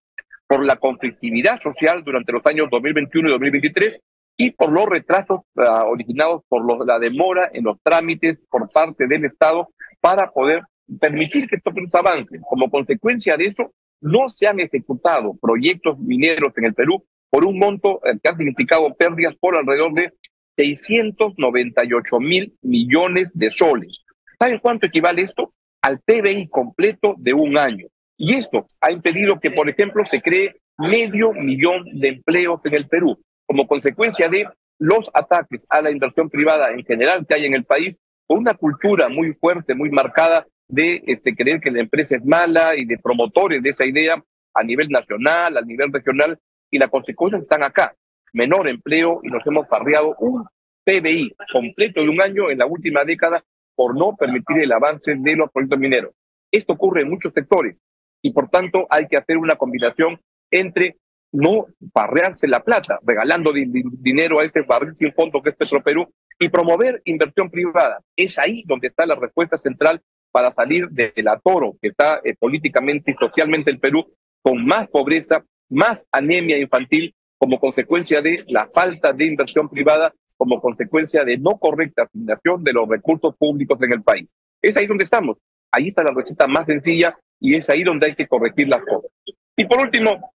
por 0.47 0.65
la 0.65 0.75
conflictividad 0.75 1.59
social 1.59 2.03
durante 2.03 2.31
los 2.31 2.45
años 2.45 2.67
2021 2.69 3.29
y 3.29 3.31
2023 3.31 3.99
y 4.43 4.51
por 4.51 4.71
los 4.71 4.85
retrasos 4.87 5.41
ah, 5.55 5.85
originados 5.85 6.41
por 6.49 6.85
la 6.85 6.99
demora 6.99 7.49
en 7.53 7.63
los 7.63 7.77
trámites 7.81 8.39
por 8.49 8.69
parte 8.69 9.07
del 9.07 9.23
Estado 9.23 9.69
para 10.01 10.31
poder 10.31 10.63
permitir 10.99 11.47
que 11.47 11.55
estos 11.55 11.73
proyectos 11.73 12.01
avancen. 12.01 12.41
Como 12.41 12.69
consecuencia 12.69 13.37
de 13.37 13.45
eso, 13.45 13.71
no 14.01 14.27
se 14.27 14.47
han 14.47 14.59
ejecutado 14.59 15.33
proyectos 15.41 15.97
mineros 15.97 16.51
en 16.57 16.65
el 16.65 16.73
Perú 16.73 17.05
por 17.29 17.45
un 17.45 17.57
monto 17.57 18.01
eh, 18.03 18.19
que 18.21 18.29
ha 18.29 18.35
significado 18.35 18.93
pérdidas 18.95 19.33
por 19.39 19.57
alrededor 19.57 19.93
de 19.93 20.11
698 20.57 22.19
mil 22.19 22.53
millones 22.61 23.31
de 23.33 23.49
soles. 23.49 24.03
¿Saben 24.37 24.59
cuánto 24.59 24.87
equivale 24.87 25.21
esto? 25.21 25.47
Al 25.81 26.01
PBI 26.01 26.49
completo 26.49 27.15
de 27.17 27.33
un 27.33 27.57
año. 27.57 27.87
Y 28.17 28.33
esto 28.33 28.65
ha 28.81 28.91
impedido 28.91 29.39
que, 29.39 29.51
por 29.51 29.69
ejemplo, 29.69 30.05
se 30.05 30.21
cree 30.21 30.55
medio 30.77 31.31
millón 31.31 31.85
de 31.93 32.09
empleos 32.09 32.59
en 32.65 32.73
el 32.73 32.87
Perú, 32.87 33.17
como 33.45 33.67
consecuencia 33.67 34.27
de 34.27 34.47
los 34.79 35.09
ataques 35.13 35.65
a 35.69 35.81
la 35.81 35.91
inversión 35.91 36.29
privada 36.29 36.71
en 36.71 36.83
general 36.83 37.25
que 37.25 37.35
hay 37.35 37.45
en 37.45 37.53
el 37.53 37.63
país, 37.63 37.95
con 38.27 38.39
una 38.39 38.53
cultura 38.53 39.09
muy 39.09 39.33
fuerte, 39.33 39.75
muy 39.75 39.89
marcada 39.89 40.45
de 40.67 41.03
este, 41.07 41.35
creer 41.35 41.61
que 41.61 41.71
la 41.71 41.81
empresa 41.81 42.15
es 42.15 42.25
mala 42.25 42.75
y 42.75 42.85
de 42.85 42.97
promotores 42.97 43.61
de 43.61 43.69
esa 43.69 43.85
idea 43.85 44.21
a 44.53 44.63
nivel 44.63 44.89
nacional, 44.89 45.57
a 45.57 45.61
nivel 45.61 45.91
regional, 45.91 46.39
y 46.71 46.79
las 46.79 46.89
consecuencias 46.89 47.43
están 47.43 47.63
acá. 47.63 47.95
Menor 48.33 48.67
empleo 48.67 49.19
y 49.23 49.27
nos 49.27 49.45
hemos 49.45 49.67
farreado 49.67 50.15
un 50.19 50.45
PBI 50.83 51.35
completo 51.51 52.01
de 52.01 52.09
un 52.09 52.21
año 52.21 52.49
en 52.49 52.57
la 52.57 52.65
última 52.65 53.03
década 53.03 53.43
por 53.75 53.95
no 53.97 54.15
permitir 54.15 54.59
el 54.59 54.71
avance 54.71 55.15
de 55.15 55.35
los 55.35 55.51
proyectos 55.51 55.79
mineros. 55.79 56.13
Esto 56.51 56.73
ocurre 56.73 57.01
en 57.01 57.09
muchos 57.09 57.33
sectores 57.33 57.77
y 58.21 58.31
por 58.31 58.49
tanto 58.49 58.87
hay 58.89 59.07
que 59.07 59.17
hacer 59.17 59.37
una 59.37 59.55
combinación 59.55 60.19
entre 60.51 60.97
no 61.33 61.65
parrearse 61.91 62.47
la 62.47 62.63
plata, 62.63 62.99
regalando 63.03 63.51
dinero 63.51 64.39
a 64.39 64.43
este 64.43 64.61
barril 64.61 64.95
sin 64.95 65.13
fondo 65.13 65.41
que 65.41 65.49
es 65.49 65.71
Perú 65.83 66.07
y 66.39 66.49
promover 66.49 67.01
inversión 67.05 67.49
privada. 67.49 67.99
Es 68.15 68.37
ahí 68.37 68.63
donde 68.65 68.87
está 68.87 69.05
la 69.05 69.15
respuesta 69.15 69.57
central 69.57 70.01
para 70.31 70.51
salir 70.51 70.87
del 70.89 71.27
atoro 71.27 71.75
que 71.81 71.89
está 71.89 72.21
eh, 72.23 72.35
políticamente 72.37 73.11
y 73.11 73.15
socialmente 73.15 73.71
el 73.71 73.79
Perú 73.79 74.05
con 74.41 74.63
más 74.65 74.87
pobreza, 74.89 75.43
más 75.69 76.05
anemia 76.11 76.57
infantil 76.57 77.13
como 77.37 77.59
consecuencia 77.59 78.21
de 78.21 78.43
la 78.47 78.69
falta 78.73 79.11
de 79.11 79.25
inversión 79.25 79.69
privada, 79.69 80.13
como 80.37 80.61
consecuencia 80.61 81.23
de 81.23 81.37
no 81.37 81.57
correcta 81.57 82.03
asignación 82.03 82.63
de 82.63 82.73
los 82.73 82.87
recursos 82.87 83.35
públicos 83.37 83.81
en 83.81 83.93
el 83.93 84.01
país. 84.01 84.31
Es 84.61 84.77
ahí 84.77 84.85
donde 84.85 85.03
estamos. 85.03 85.37
Ahí 85.71 85.87
está 85.87 86.03
la 86.03 86.11
receta 86.11 86.47
más 86.47 86.67
sencilla 86.67 87.09
y 87.39 87.57
es 87.57 87.69
ahí 87.69 87.83
donde 87.83 88.07
hay 88.07 88.15
que 88.15 88.27
corregir 88.27 88.67
las 88.67 88.83
cosas. 88.85 89.11
Y 89.55 89.65
por 89.65 89.81
último, 89.81 90.32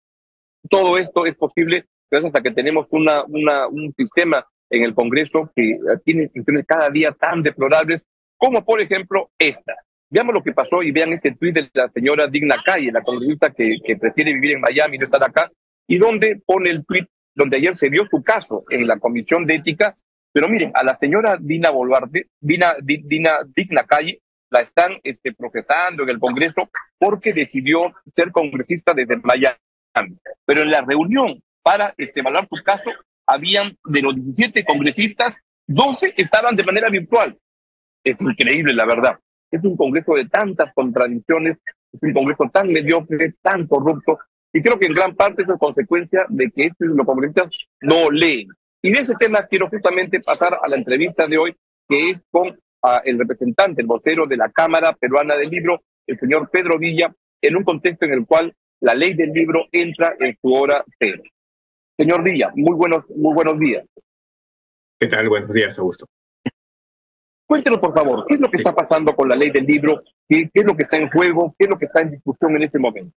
todo 0.68 0.98
esto 0.98 1.26
es 1.26 1.34
posible 1.34 1.86
gracias 2.10 2.34
a 2.34 2.40
que 2.40 2.50
tenemos 2.50 2.86
un 2.90 3.94
sistema 3.96 4.46
en 4.70 4.84
el 4.84 4.94
Congreso 4.94 5.50
que 5.54 5.78
tiene 6.04 6.24
instituciones 6.24 6.64
cada 6.66 6.90
día 6.90 7.12
tan 7.12 7.42
deplorables 7.42 8.04
como 8.36 8.64
por 8.64 8.82
ejemplo 8.82 9.30
esta. 9.38 9.74
Veamos 10.08 10.34
lo 10.34 10.42
que 10.42 10.52
pasó 10.52 10.82
y 10.82 10.92
vean 10.92 11.12
este 11.12 11.32
tuit 11.32 11.54
de 11.54 11.70
la 11.72 11.88
señora 11.88 12.26
Digna 12.28 12.56
Calle, 12.64 12.92
la 12.92 13.02
congresista 13.02 13.50
que, 13.50 13.78
que 13.84 13.96
prefiere 13.96 14.32
vivir 14.32 14.52
en 14.52 14.60
Miami 14.60 14.96
y 14.96 14.98
no 14.98 15.04
estar 15.06 15.22
acá, 15.24 15.50
y 15.88 15.98
donde 15.98 16.40
pone 16.46 16.70
el 16.70 16.84
tuit 16.86 17.08
donde 17.34 17.58
ayer 17.58 17.76
se 17.76 17.90
dio 17.90 18.06
su 18.10 18.22
caso 18.22 18.64
en 18.70 18.86
la 18.86 18.98
Comisión 18.98 19.46
de 19.46 19.56
Ética. 19.56 19.94
Pero 20.32 20.48
miren, 20.48 20.72
a 20.74 20.82
la 20.82 20.94
señora 20.94 21.38
Dina 21.40 21.70
Boluarte, 21.70 22.28
Dina, 22.40 22.74
Dina 22.82 23.38
Digna 23.54 23.84
Calle, 23.84 24.20
la 24.50 24.60
están 24.60 24.98
este, 25.02 25.32
procesando 25.32 26.02
en 26.02 26.10
el 26.10 26.18
Congreso 26.18 26.68
porque 26.98 27.32
decidió 27.32 27.92
ser 28.14 28.32
congresista 28.32 28.94
desde 28.94 29.16
Miami. 29.16 29.56
Pero 30.44 30.62
en 30.62 30.70
la 30.70 30.82
reunión 30.82 31.42
para 31.62 31.94
este, 31.96 32.20
evaluar 32.20 32.48
su 32.48 32.62
caso, 32.62 32.90
habían 33.26 33.76
de 33.84 34.02
los 34.02 34.14
17 34.14 34.64
congresistas, 34.64 35.36
12 35.66 36.14
estaban 36.16 36.54
de 36.54 36.64
manera 36.64 36.88
virtual. 36.88 37.36
Es 38.04 38.20
increíble, 38.20 38.72
la 38.72 38.86
verdad. 38.86 39.18
Es 39.50 39.64
un 39.64 39.76
congreso 39.76 40.14
de 40.14 40.28
tantas 40.28 40.72
contradicciones, 40.74 41.58
es 41.92 42.02
un 42.02 42.12
congreso 42.12 42.48
tan 42.52 42.68
mediocre, 42.68 43.34
tan 43.42 43.66
corrupto, 43.66 44.18
y 44.52 44.62
creo 44.62 44.78
que 44.78 44.86
en 44.86 44.94
gran 44.94 45.14
parte 45.14 45.42
es 45.42 45.48
consecuencia 45.58 46.24
de 46.28 46.50
que 46.50 46.66
estos 46.66 46.88
los 46.88 47.04
congresistas 47.04 47.50
no 47.80 48.10
leen. 48.10 48.48
Y 48.80 48.92
de 48.92 49.00
ese 49.00 49.14
tema 49.18 49.46
quiero 49.46 49.68
justamente 49.68 50.20
pasar 50.20 50.58
a 50.62 50.68
la 50.68 50.76
entrevista 50.76 51.26
de 51.26 51.38
hoy, 51.38 51.56
que 51.88 52.10
es 52.10 52.20
con 52.30 52.56
el 53.04 53.18
representante, 53.18 53.82
el 53.82 53.88
vocero 53.88 54.26
de 54.26 54.36
la 54.36 54.50
Cámara 54.50 54.92
Peruana 54.92 55.36
del 55.36 55.50
Libro, 55.50 55.82
el 56.06 56.18
señor 56.18 56.48
Pedro 56.50 56.78
Villa, 56.78 57.12
en 57.42 57.56
un 57.56 57.64
contexto 57.64 58.04
en 58.04 58.12
el 58.12 58.26
cual 58.26 58.54
la 58.80 58.94
ley 58.94 59.14
del 59.14 59.30
libro 59.30 59.66
entra 59.72 60.16
en 60.18 60.36
su 60.40 60.52
hora 60.52 60.84
cero. 60.98 61.22
Señor 61.96 62.22
Villa, 62.22 62.52
muy 62.54 62.74
buenos, 62.74 63.04
muy 63.10 63.34
buenos 63.34 63.58
días. 63.58 63.86
¿Qué 65.00 65.08
tal? 65.08 65.28
Buenos 65.28 65.52
días, 65.52 65.78
Augusto. 65.78 66.06
Cuéntenos, 67.46 67.78
por 67.78 67.94
favor, 67.94 68.26
¿qué 68.26 68.34
es 68.34 68.40
lo 68.40 68.50
que 68.50 68.58
está 68.58 68.74
pasando 68.74 69.14
con 69.14 69.28
la 69.28 69.36
ley 69.36 69.50
del 69.50 69.64
libro? 69.64 70.02
¿Qué, 70.28 70.50
es 70.52 70.64
lo 70.64 70.76
que 70.76 70.82
está 70.82 70.96
en 70.96 71.08
juego? 71.10 71.54
¿Qué 71.58 71.64
es 71.64 71.70
lo 71.70 71.78
que 71.78 71.86
está 71.86 72.00
en 72.00 72.10
discusión 72.10 72.56
en 72.56 72.64
este 72.64 72.78
momento? 72.78 73.14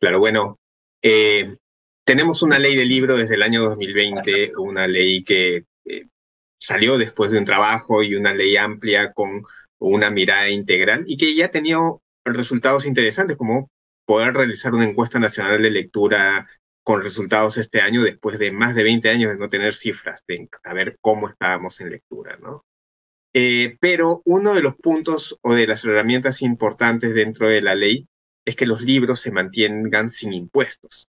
Claro, 0.00 0.18
bueno, 0.18 0.58
eh, 1.02 1.56
tenemos 2.04 2.42
una 2.42 2.58
ley 2.58 2.74
del 2.74 2.88
libro 2.88 3.16
desde 3.16 3.36
el 3.36 3.42
año 3.42 3.62
2020, 3.62 4.56
una 4.56 4.88
ley 4.88 5.22
que 5.22 5.64
eh, 5.84 6.06
salió 6.58 6.98
después 6.98 7.30
de 7.30 7.38
un 7.38 7.44
trabajo 7.44 8.02
y 8.02 8.14
una 8.16 8.34
ley 8.34 8.56
amplia 8.56 9.12
con 9.12 9.44
una 9.78 10.10
mirada 10.10 10.50
integral 10.50 11.04
y 11.06 11.16
que 11.16 11.36
ya 11.36 11.46
ha 11.46 11.50
tenido 11.50 12.02
resultados 12.24 12.84
interesantes 12.84 13.36
como 13.36 13.70
poder 14.08 14.32
realizar 14.32 14.72
una 14.72 14.88
encuesta 14.88 15.18
nacional 15.18 15.60
de 15.60 15.70
lectura 15.70 16.48
con 16.82 17.02
resultados 17.02 17.58
este 17.58 17.82
año 17.82 18.02
después 18.02 18.38
de 18.38 18.50
más 18.50 18.74
de 18.74 18.82
20 18.82 19.10
años 19.10 19.32
de 19.32 19.36
no 19.36 19.50
tener 19.50 19.74
cifras, 19.74 20.24
de 20.26 20.48
saber 20.64 20.96
cómo 21.02 21.28
estábamos 21.28 21.78
en 21.82 21.90
lectura, 21.90 22.38
¿no? 22.38 22.64
Eh, 23.34 23.76
pero 23.80 24.22
uno 24.24 24.54
de 24.54 24.62
los 24.62 24.76
puntos 24.76 25.38
o 25.42 25.52
de 25.52 25.66
las 25.66 25.84
herramientas 25.84 26.40
importantes 26.40 27.12
dentro 27.12 27.48
de 27.48 27.60
la 27.60 27.74
ley 27.74 28.08
es 28.46 28.56
que 28.56 28.64
los 28.64 28.80
libros 28.80 29.20
se 29.20 29.30
mantengan 29.30 30.08
sin 30.08 30.32
impuestos. 30.32 31.06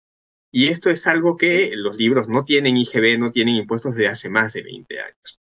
Y 0.51 0.69
esto 0.69 0.89
es 0.89 1.07
algo 1.07 1.37
que 1.37 1.73
los 1.77 1.99
libros 1.99 2.31
no 2.31 2.47
tienen 2.47 2.79
IGB, 2.79 3.19
no 3.19 3.31
tienen 3.31 3.57
impuestos 3.57 3.95
desde 3.95 4.09
hace 4.09 4.29
más 4.31 4.55
de 4.55 4.63
20 4.63 5.01
años. 5.01 5.39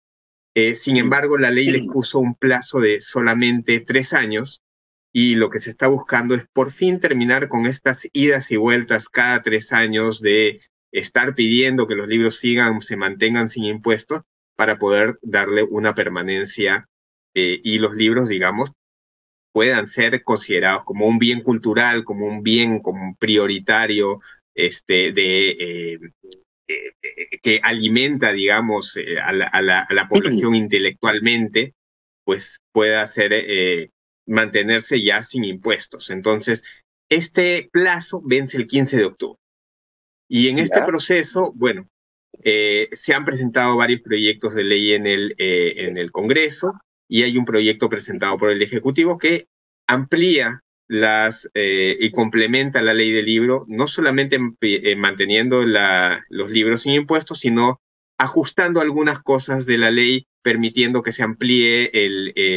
Eh, 0.55 0.77
sin 0.77 0.99
embargo, 0.99 1.37
la 1.37 1.51
ley 1.51 1.69
les 1.69 1.83
puso 1.83 2.21
un 2.21 2.37
plazo 2.37 2.79
de 2.79 3.01
solamente 3.01 3.81
tres 3.81 4.13
años 4.13 4.63
y 5.13 5.35
lo 5.35 5.51
que 5.51 5.61
se 5.61 5.71
está 5.71 5.89
buscando 5.89 6.35
es 6.35 6.45
por 6.53 6.71
fin 6.71 7.01
terminar 7.01 7.49
con 7.49 7.67
estas 7.67 8.07
idas 8.13 8.51
y 8.51 8.57
vueltas 8.57 9.09
cada 9.09 9.43
tres 9.43 9.73
años 9.73 10.21
de 10.21 10.61
estar 10.93 11.35
pidiendo 11.35 11.87
que 11.87 11.95
los 11.95 12.09
libros 12.09 12.37
sigan, 12.37 12.81
se 12.81 12.97
mantengan 12.97 13.49
sin 13.49 13.65
impuestos 13.65 14.23
para 14.57 14.79
poder 14.79 15.19
darle 15.23 15.63
una 15.63 15.95
permanencia 15.95 16.89
eh, 17.35 17.61
y 17.63 17.79
los 17.79 17.95
libros, 17.95 18.29
digamos, 18.29 18.73
puedan 19.53 19.89
ser 19.89 20.23
considerados 20.23 20.85
como 20.85 21.07
un 21.07 21.19
bien 21.19 21.43
cultural, 21.43 22.05
como 22.05 22.27
un 22.27 22.43
bien 22.43 22.81
como 22.81 23.17
prioritario 23.17 24.21
este, 24.55 25.13
de, 25.13 25.51
eh, 25.51 25.99
eh, 26.69 27.39
que 27.43 27.61
alimenta, 27.63 28.33
digamos, 28.33 28.97
a 29.23 29.33
la, 29.33 29.47
a, 29.47 29.63
la, 29.63 29.81
a, 29.81 29.95
la, 29.95 30.09
población 30.09 30.55
intelectualmente, 30.55 31.75
pues 32.25 32.59
pueda 32.73 33.07
ser 33.07 33.33
mantenerse 34.27 35.03
ya 35.03 35.23
sin 35.25 35.45
impuestos. 35.45 36.11
Entonces, 36.11 36.63
este 37.09 37.69
plazo 37.73 38.23
vence 38.25 38.57
el 38.57 38.67
15 38.67 38.97
de 38.97 39.05
octubre. 39.05 39.41
Y 40.29 40.49
en 40.49 40.59
este 40.59 40.83
proceso, 40.83 41.53
bueno, 41.57 41.89
eh, 42.43 42.89
se 42.93 43.13
han 43.13 43.25
presentado 43.25 43.77
varios 43.77 44.01
proyectos 44.01 44.55
de 44.55 44.65
ley 44.65 44.93
en 44.93 45.07
el, 45.07 45.35
eh, 45.39 45.87
en 45.89 45.99
el 45.99 46.13
Congreso 46.13 46.75
y 47.09 47.25
hay 47.25 47.37
un 47.37 47.45
proyecto 47.45 47.89
presentado 47.89 48.39
por 48.39 48.51
el 48.51 48.63
Ejecutivo 48.63 49.19
que 49.19 49.49
amplía 49.89 50.63
las 50.87 51.51
eh, 51.55 51.97
y 52.01 52.11
complementa 52.13 52.81
la 52.83 52.95
ley 52.95 53.11
del 53.11 53.27
libro, 53.27 53.65
no 53.69 53.89
solamente 53.89 54.39
manteniendo 54.97 55.67
la, 55.67 56.25
los 56.29 56.51
libros 56.51 56.83
sin 56.83 56.93
impuestos, 56.93 57.41
sino 57.41 57.81
ajustando 58.21 58.83
algunas 58.83 59.23
cosas 59.23 59.65
de 59.65 59.79
la 59.79 59.91
ley, 59.91 60.27
permitiendo 60.43 61.03
que 61.03 61.11
se 61.11 61.23
amplíe 61.23 61.91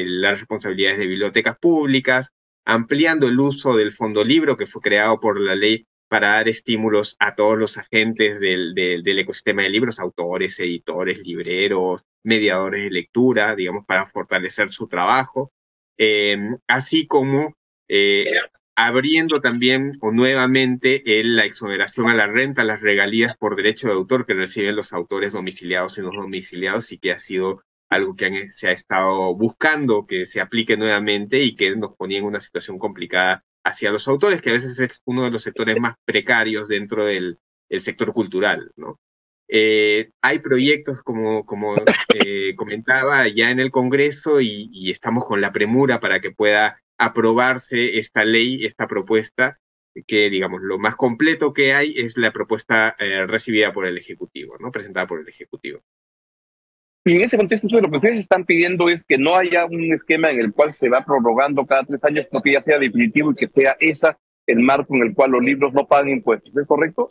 las 0.06 0.38
responsabilidades 0.38 1.00
de 1.00 1.08
bibliotecas 1.08 1.58
públicas, 1.58 2.34
ampliando 2.66 3.30
el 3.30 3.40
uso 3.40 3.74
del 3.78 3.94
fondo 3.94 4.26
libro 4.26 4.58
que 4.58 4.68
fue 4.68 4.82
creado 4.82 5.22
por 5.22 5.40
la 5.40 5.56
ley 5.56 5.88
para 6.10 6.34
dar 6.34 6.50
estímulos 6.50 7.16
a 7.18 7.36
todos 7.36 7.58
los 7.58 7.78
agentes 7.78 8.42
del, 8.42 8.74
del, 8.76 9.20
ecosistema 9.20 9.62
de 9.62 9.70
libros, 9.70 10.02
autores, 10.02 10.60
editores, 10.60 11.26
libreros, 11.26 12.04
mediadores 12.24 12.84
de 12.84 12.92
lectura, 12.92 13.56
digamos, 13.56 13.86
para 13.86 14.08
fortalecer 14.08 14.70
su 14.74 14.90
trabajo, 14.90 15.54
eh, 15.98 16.38
así 16.68 17.08
como 17.08 17.56
eh, 17.88 18.34
abriendo 18.76 19.42
también 19.42 19.94
o 20.02 20.12
nuevamente 20.12 21.04
la 21.06 21.46
exoneración 21.46 22.10
a 22.10 22.16
la 22.16 22.28
renta, 22.28 22.64
las 22.64 22.82
regalías 22.82 23.38
por 23.38 23.56
derecho 23.56 23.88
de 23.88 23.94
autor 23.94 24.26
que 24.26 24.34
reciben 24.34 24.76
los 24.76 24.94
autores 24.94 25.34
domiciliados 25.34 25.98
y 25.98 26.02
no 26.02 26.12
domiciliados 26.12 26.92
y 26.92 26.98
que 26.98 27.12
ha 27.12 27.18
sido 27.18 27.64
algo 27.90 28.16
que 28.16 28.52
se 28.52 28.68
ha 28.68 28.72
estado 28.72 29.36
buscando 29.36 30.08
que 30.08 30.26
se 30.26 30.42
aplique 30.42 30.78
nuevamente 30.78 31.44
y 31.44 31.56
que 31.56 31.76
nos 31.76 31.96
ponía 31.96 32.20
en 32.20 32.26
una 32.26 32.40
situación 32.40 32.80
complicada 32.80 33.44
hacia 33.64 33.92
los 33.92 34.08
autores, 34.08 34.42
que 34.42 34.50
a 34.50 34.54
veces 34.54 34.80
es 34.80 35.02
uno 35.06 35.24
de 35.24 35.32
los 35.32 35.44
sectores 35.44 35.80
más 35.80 35.96
precarios 36.06 36.68
dentro 36.68 37.06
del, 37.06 37.40
sector 37.80 38.14
cultural, 38.14 38.72
¿no? 38.76 39.00
Eh, 39.48 40.12
hay 40.22 40.40
proyectos, 40.40 41.02
como, 41.02 41.44
como 41.44 41.76
eh, 42.14 42.54
comentaba, 42.56 43.28
ya 43.28 43.50
en 43.50 43.60
el 43.60 43.72
Congreso 43.72 44.42
y, 44.42 44.92
estamos 44.92 45.26
con 45.26 45.42
la 45.42 45.52
premura 45.52 46.00
para 46.00 46.20
que 46.20 46.30
pueda 46.30 46.83
aprobarse 46.98 47.98
esta 48.00 48.24
ley, 48.24 48.66
esta 48.66 48.88
propuesta, 48.88 49.60
que 50.08 50.30
digamos, 50.30 50.62
lo 50.62 50.80
más 50.80 50.96
completo 50.96 51.54
que 51.54 51.74
hay 51.74 51.94
es 51.98 52.18
la 52.18 52.32
propuesta 52.32 52.96
eh, 53.00 53.26
recibida 53.28 53.72
por 53.74 53.86
el 53.86 53.98
Ejecutivo, 53.98 54.58
¿no? 54.60 54.72
Presentada 54.72 55.08
por 55.08 55.20
el 55.20 55.28
Ejecutivo. 55.28 55.82
Y 57.06 57.16
en 57.18 57.22
ese 57.22 57.38
contexto, 57.38 57.68
lo 57.68 57.90
que 57.90 57.98
ustedes 57.98 58.20
están 58.20 58.46
pidiendo 58.46 58.88
es 58.88 59.04
que 59.04 59.18
no 59.18 59.36
haya 59.36 59.66
un 59.66 59.94
esquema 59.94 60.32
en 60.32 60.40
el 60.40 60.54
cual 60.54 60.74
se 60.74 60.88
va 60.88 61.04
prorrogando 61.04 61.66
cada 61.66 61.84
tres 61.84 62.02
años, 62.04 62.26
sino 62.30 62.42
que 62.42 62.54
ya 62.54 62.62
sea 62.62 62.80
definitivo 62.80 63.32
y 63.32 63.36
que 63.36 63.50
sea 63.50 63.76
esa 63.80 64.18
el 64.48 64.60
marco 64.60 64.96
en 64.96 65.04
el 65.04 65.14
cual 65.14 65.32
los 65.32 65.44
libros 65.44 65.74
no 65.74 65.86
pagan 65.86 66.10
impuestos. 66.10 66.56
¿Es 66.56 66.68
correcto? 66.68 67.10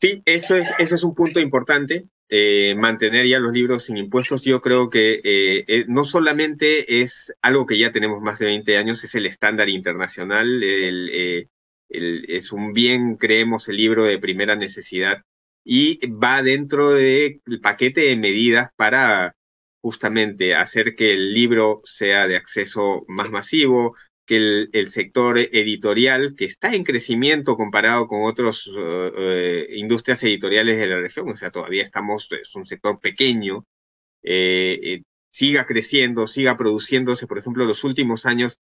Sí, 0.00 0.22
eso 0.26 0.54
es, 0.54 0.70
eso 0.78 0.94
es 0.94 1.02
un 1.02 1.14
punto 1.14 1.40
importante. 1.40 2.08
Eh, 2.28 2.74
mantener 2.76 3.26
ya 3.26 3.38
los 3.40 3.52
libros 3.52 3.84
sin 3.84 3.96
impuestos, 3.96 4.42
yo 4.42 4.60
creo 4.60 4.90
que 4.90 5.20
eh, 5.24 5.64
eh, 5.66 5.84
no 5.88 6.04
solamente 6.04 7.00
es 7.02 7.34
algo 7.40 7.66
que 7.66 7.78
ya 7.78 7.90
tenemos 7.90 8.20
más 8.20 8.38
de 8.38 8.46
20 8.46 8.76
años, 8.76 9.02
es 9.02 9.14
el 9.14 9.26
estándar 9.26 9.68
internacional, 9.70 10.62
es 10.62 12.52
un 12.52 12.72
bien, 12.74 13.16
creemos, 13.16 13.68
el 13.68 13.76
libro 13.76 14.04
de 14.04 14.18
primera 14.18 14.56
necesidad 14.56 15.24
y 15.64 16.00
va 16.06 16.42
dentro 16.42 16.92
del 16.92 17.40
paquete 17.62 18.02
de 18.02 18.16
medidas 18.16 18.70
para 18.76 19.36
justamente 19.80 20.54
hacer 20.54 20.94
que 20.96 21.14
el 21.14 21.32
libro 21.32 21.80
sea 21.84 22.28
de 22.28 22.36
acceso 22.36 23.04
más 23.08 23.30
masivo, 23.30 23.96
que 24.28 24.68
el, 24.72 24.90
sector 24.90 25.38
editorial, 25.38 26.34
que 26.36 26.44
está 26.44 26.74
en 26.74 26.84
crecimiento 26.84 27.56
comparado 27.56 28.06
con 28.08 28.24
otras 28.24 28.68
eh, 28.68 29.12
eh, 29.16 29.66
industrias 29.76 30.22
editoriales 30.22 30.78
de 30.78 30.86
la 30.86 31.00
región, 31.00 31.30
o 31.30 31.36
sea, 31.36 31.50
todavía 31.50 31.82
estamos, 31.82 32.28
es 32.30 32.54
un 32.54 32.66
sector 32.66 33.00
pequeño, 33.00 33.64
eh, 34.22 35.02
siga 35.30 35.66
creciendo, 35.66 36.26
siga 36.26 36.58
produciéndose. 36.58 37.26
Por 37.26 37.38
ejemplo, 37.38 37.64
los 37.64 37.84
últimos 37.84 38.26
años, 38.26 38.58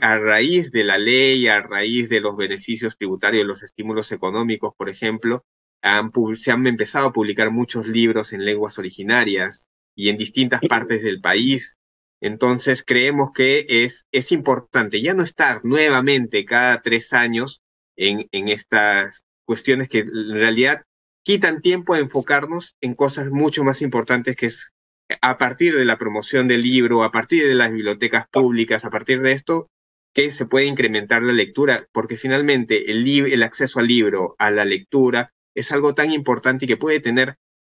a 0.00 0.18
raíz 0.18 0.72
de 0.72 0.84
la 0.84 0.98
ley, 0.98 1.48
a 1.48 1.62
raíz 1.62 2.10
de 2.10 2.20
los 2.20 2.36
beneficios 2.36 2.98
tributarios, 2.98 3.46
los 3.46 3.62
estímulos 3.62 4.12
económicos, 4.12 4.74
por 4.76 4.90
ejemplo, 4.90 5.46
se 6.36 6.52
han 6.52 6.66
empezado 6.66 7.08
a 7.08 7.12
publicar 7.12 7.50
muchos 7.50 7.86
libros 7.86 8.34
en 8.34 8.44
lenguas 8.44 8.78
originarias 8.78 9.68
y 9.94 10.10
en 10.10 10.18
distintas 10.18 10.60
partes 10.68 11.02
del 11.02 11.22
país. 11.22 11.78
Entonces 12.22 12.84
creemos 12.86 13.32
que 13.34 13.66
es, 13.68 14.06
es 14.12 14.30
importante 14.30 15.02
ya 15.02 15.12
no 15.12 15.24
estar 15.24 15.64
nuevamente 15.64 16.44
cada 16.44 16.80
tres 16.80 17.12
años 17.12 17.60
en, 17.96 18.28
en 18.30 18.48
estas 18.48 19.24
cuestiones 19.44 19.88
que 19.88 19.98
en 20.00 20.30
realidad 20.30 20.84
quitan 21.24 21.60
tiempo 21.60 21.94
a 21.94 21.98
enfocarnos 21.98 22.76
en 22.80 22.94
cosas 22.94 23.28
mucho 23.30 23.64
más 23.64 23.82
importantes 23.82 24.36
que 24.36 24.46
es 24.46 24.68
a 25.20 25.36
partir 25.36 25.76
de 25.76 25.84
la 25.84 25.98
promoción 25.98 26.46
del 26.46 26.62
libro, 26.62 27.02
a 27.02 27.10
partir 27.10 27.46
de 27.46 27.56
las 27.56 27.72
bibliotecas 27.72 28.28
públicas, 28.28 28.84
a 28.84 28.90
partir 28.90 29.20
de 29.20 29.32
esto, 29.32 29.68
que 30.14 30.30
se 30.30 30.46
puede 30.46 30.66
incrementar 30.66 31.22
la 31.24 31.32
lectura, 31.32 31.88
porque 31.90 32.16
finalmente 32.16 32.92
el, 32.92 33.06
el 33.08 33.42
acceso 33.42 33.80
al 33.80 33.88
libro, 33.88 34.36
a 34.38 34.52
la 34.52 34.64
lectura, 34.64 35.32
es 35.54 35.72
algo 35.72 35.94
tan 35.94 36.12
importante 36.12 36.64
y 36.64 36.68
que 36.68 36.76
puede 36.76 37.00
tener 37.00 37.36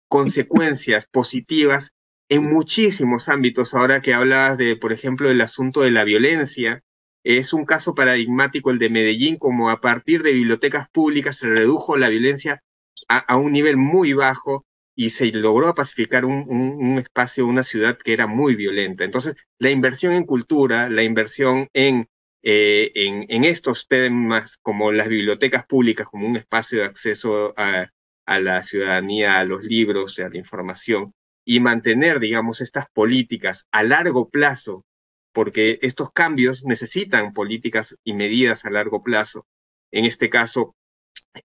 consecuencias 0.08 1.06
positivas 1.06 1.92
en 2.32 2.44
muchísimos 2.44 3.28
ámbitos. 3.28 3.74
Ahora 3.74 4.00
que 4.00 4.14
hablabas 4.14 4.56
de, 4.58 4.76
por 4.76 4.92
ejemplo, 4.92 5.30
el 5.30 5.40
asunto 5.40 5.82
de 5.82 5.90
la 5.90 6.04
violencia, 6.04 6.82
es 7.24 7.52
un 7.52 7.66
caso 7.66 7.94
paradigmático 7.94 8.70
el 8.70 8.78
de 8.78 8.90
Medellín, 8.90 9.36
como 9.36 9.70
a 9.70 9.80
partir 9.80 10.22
de 10.22 10.32
bibliotecas 10.32 10.88
públicas 10.90 11.36
se 11.36 11.46
redujo 11.46 11.96
la 11.96 12.08
violencia 12.08 12.62
a, 13.08 13.36
un 13.36 13.52
nivel 13.52 13.76
muy 13.76 14.14
bajo 14.14 14.64
y 14.94 15.10
se 15.10 15.26
logró 15.32 15.74
pacificar 15.74 16.24
un, 16.24 16.44
un, 16.48 16.98
espacio, 16.98 17.46
una 17.46 17.62
ciudad 17.62 17.98
que 17.98 18.14
era 18.14 18.26
muy 18.26 18.56
violenta. 18.56 19.04
Entonces, 19.04 19.36
la 19.58 19.70
inversión 19.70 20.14
en 20.14 20.24
cultura, 20.24 20.88
la 20.88 21.02
inversión 21.02 21.68
en 21.74 22.08
eh, 22.44 22.90
en, 22.94 23.44
estos 23.44 23.86
temas 23.86 24.58
como 24.62 24.90
las 24.90 25.08
bibliotecas 25.08 25.64
públicas 25.64 26.08
como 26.10 26.26
un 26.26 26.36
espacio 26.36 26.80
de 26.80 26.86
acceso 26.86 27.54
a, 27.56 27.88
la 28.26 28.62
ciudadanía, 28.62 29.38
a 29.38 29.44
los 29.44 29.62
libros, 29.62 30.18
a 30.18 30.28
la 30.28 30.38
información, 30.38 31.14
y 31.44 31.60
mantener, 31.60 32.20
digamos, 32.20 32.60
estas 32.60 32.86
políticas 32.92 33.66
a 33.72 33.82
largo 33.82 34.28
plazo, 34.28 34.84
porque 35.32 35.78
estos 35.82 36.10
cambios 36.12 36.64
necesitan 36.64 37.32
políticas 37.32 37.96
y 38.04 38.12
medidas 38.14 38.64
a 38.64 38.70
largo 38.70 39.02
plazo. 39.02 39.46
En 39.90 40.04
este 40.04 40.30
caso, 40.30 40.74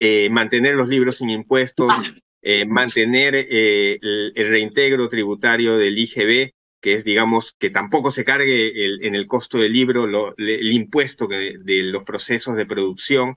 eh, 0.01 0.29
mantener 0.31 0.75
los 0.75 0.89
libros 0.89 1.19
sin 1.19 1.31
impuestos, 1.31 1.93
eh, 2.43 2.65
mantener 2.67 3.35
el, 3.35 4.33
reintegro 4.35 5.09
tributario 5.09 5.77
del 5.79 5.99
IGB, 5.99 6.53
que 6.81 6.95
es, 6.95 7.05
digamos, 7.05 7.55
que 7.59 7.71
tampoco 7.71 8.11
se 8.11 8.25
cargue 8.25 8.85
el, 8.85 9.05
en 9.05 9.15
el 9.15 9.27
costo 9.27 9.59
del 9.59 9.73
libro 9.73 10.35
el 10.37 10.73
impuesto 10.73 11.27
de 11.27 11.83
los 11.85 12.05
procesos 12.05 12.57
de 12.57 12.67
producción, 12.67 13.37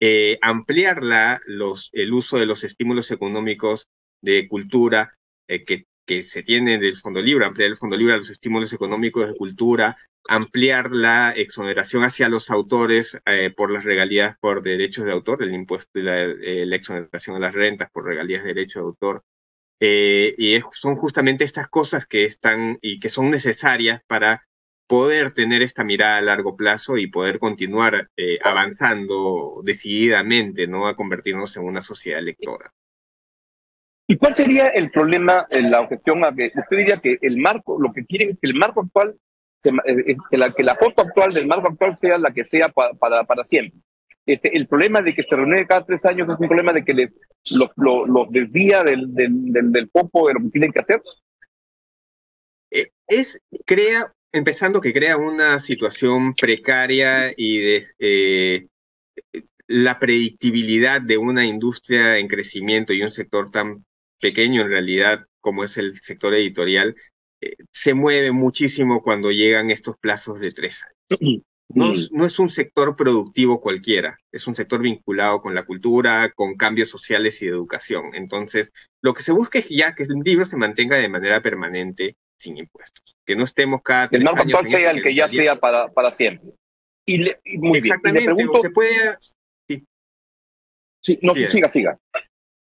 eh, 0.00 0.38
ampliar 0.42 1.02
los, 1.46 1.88
el 1.92 2.12
uso 2.12 2.36
de 2.38 2.46
los 2.46 2.64
estímulos 2.64 3.10
económicos 3.10 3.88
de 4.20 4.48
cultura 4.48 5.16
eh, 5.48 5.64
que, 5.64 5.86
que 6.06 6.22
se 6.22 6.42
tienen 6.42 6.80
del 6.80 6.96
Fondo 6.96 7.20
Libre, 7.22 7.44
ampliar 7.44 7.70
el 7.70 7.76
Fondo 7.76 7.96
Libre 7.96 8.14
a 8.14 8.18
los 8.18 8.30
estímulos 8.30 8.72
económicos 8.72 9.28
de 9.28 9.34
cultura, 9.34 9.96
ampliar 10.28 10.90
la 10.90 11.32
exoneración 11.32 12.04
hacia 12.04 12.28
los 12.28 12.50
autores 12.50 13.18
eh, 13.26 13.52
por 13.54 13.70
las 13.70 13.84
regalías 13.84 14.36
por 14.40 14.62
derechos 14.62 15.04
de 15.04 15.12
autor, 15.12 15.42
el 15.42 15.54
impuesto 15.54 15.98
y 15.98 16.02
la, 16.02 16.26
la, 16.26 16.76
exoneración 16.76 17.36
a 17.36 17.40
las 17.40 17.54
rentas 17.54 17.90
por 17.90 18.04
regalías 18.04 18.42
de 18.42 18.54
derecho 18.54 18.80
de 18.80 18.86
autor, 18.86 19.24
eh, 19.80 20.34
y 20.38 20.60
son 20.72 20.96
justamente 20.96 21.44
estas 21.44 21.68
cosas 21.68 22.06
que 22.06 22.24
están 22.24 22.78
y 22.80 23.00
que 23.00 23.10
son 23.10 23.30
necesarias 23.30 24.00
para 24.06 24.46
poder 24.86 25.32
tener 25.34 25.62
esta 25.62 25.84
mirada 25.84 26.18
a 26.18 26.22
largo 26.22 26.56
plazo 26.56 26.96
y 26.98 27.08
poder 27.08 27.38
continuar 27.38 28.10
eh, 28.16 28.38
avanzando 28.42 29.60
decididamente, 29.64 30.66
¿no? 30.66 30.86
A 30.86 30.96
convertirnos 30.96 31.56
en 31.56 31.64
una 31.64 31.82
sociedad 31.82 32.22
lectora. 32.22 32.72
¿Y 34.06 34.16
cuál 34.16 34.34
sería 34.34 34.68
el 34.68 34.90
problema 34.90 35.46
en 35.50 35.70
la 35.70 35.80
objeción 35.80 36.24
a 36.24 36.34
que 36.34 36.52
usted 36.54 36.76
diría 36.76 36.96
que 36.98 37.18
el 37.22 37.38
marco, 37.38 37.80
lo 37.80 37.92
que 37.92 38.04
quieren 38.04 38.30
es 38.30 38.38
que 38.38 38.48
el 38.48 38.54
marco 38.54 38.82
actual, 38.82 39.16
eh, 39.64 40.16
que, 40.30 40.36
la, 40.36 40.50
que 40.50 40.62
la 40.62 40.74
foto 40.74 41.02
actual 41.02 41.32
del 41.32 41.46
marco 41.46 41.68
actual 41.68 41.96
sea 41.96 42.18
la 42.18 42.30
que 42.30 42.44
sea 42.44 42.68
para, 42.68 43.24
para 43.24 43.44
siempre? 43.44 43.80
Este, 44.26 44.56
el 44.56 44.66
problema 44.66 45.02
de 45.02 45.14
que 45.14 45.22
se 45.22 45.36
reúne 45.36 45.66
cada 45.66 45.84
tres 45.84 46.04
años 46.06 46.28
es 46.28 46.38
un 46.38 46.48
problema 46.48 46.72
de 46.72 46.84
que 46.84 46.94
les, 46.94 47.10
los, 47.50 47.70
desvía 48.30 48.82
del, 48.82 49.14
del, 49.14 49.52
del, 49.52 49.72
del, 49.72 49.90
foco 49.90 50.28
de 50.28 50.34
lo 50.34 50.40
que 50.40 50.50
tienen 50.50 50.72
que 50.72 50.80
hacer. 50.80 51.02
Eh, 52.70 52.90
es, 53.06 53.40
crea, 53.66 54.12
empezando 54.32 54.80
que 54.80 54.94
crea 54.94 55.16
una 55.16 55.60
situación 55.60 56.34
precaria 56.34 57.32
y 57.36 57.58
de 57.58 57.86
eh, 57.98 58.66
la 59.66 59.98
predictibilidad 59.98 61.02
de 61.02 61.18
una 61.18 61.44
industria 61.44 62.18
en 62.18 62.28
crecimiento 62.28 62.92
y 62.92 63.02
un 63.02 63.12
sector 63.12 63.50
tan 63.50 63.84
pequeño 64.20 64.62
en 64.62 64.68
realidad 64.68 65.26
como 65.44 65.62
es 65.62 65.76
el 65.76 66.00
sector 66.00 66.34
editorial, 66.34 66.96
eh, 67.40 67.54
se 67.70 67.92
mueve 67.92 68.32
muchísimo 68.32 69.02
cuando 69.02 69.30
llegan 69.30 69.70
estos 69.70 69.98
plazos 69.98 70.40
de 70.40 70.52
tres 70.52 70.82
años. 70.82 71.44
No, 71.68 71.92
es 71.92 72.38
un 72.38 72.50
sector 72.50 72.94
productivo 72.94 73.60
cualquiera, 73.60 74.18
es 74.30 74.46
un 74.46 74.54
sector 74.54 74.82
vinculado 74.82 75.40
con 75.40 75.54
la 75.54 75.64
cultura, 75.64 76.30
con 76.36 76.56
cambios 76.56 76.90
sociales 76.90 77.40
y 77.40 77.46
de 77.46 77.52
educación. 77.52 78.10
Entonces, 78.12 78.72
lo 79.00 79.14
que 79.14 79.22
se 79.22 79.32
busca 79.32 79.58
es 79.58 79.70
ya 79.70 79.94
que 79.94 80.04
el 80.04 80.20
libro 80.22 80.44
se 80.44 80.58
mantenga 80.58 80.98
de 80.98 81.08
manera 81.08 81.40
permanente 81.40 82.16
sin 82.36 82.58
impuestos, 82.58 83.16
que 83.24 83.34
no 83.34 83.44
estemos 83.44 83.82
cada 83.82 84.08
El 84.12 84.22
marco 84.22 84.42
actual 84.42 84.66
sea 84.66 84.90
el 84.90 85.02
que 85.02 85.14
ya 85.14 85.28
sea 85.28 85.58
para, 85.58 85.88
para 85.88 86.12
siempre. 86.12 86.50
Y, 87.06 87.18
muy 87.56 87.78
Exactamente, 87.78 88.34
bien. 88.34 88.48
se 88.62 88.70
puede... 88.70 89.16
Sí, 89.66 89.84
sí 91.00 91.18
no, 91.22 91.34
siga, 91.34 91.68
siga. 91.70 91.98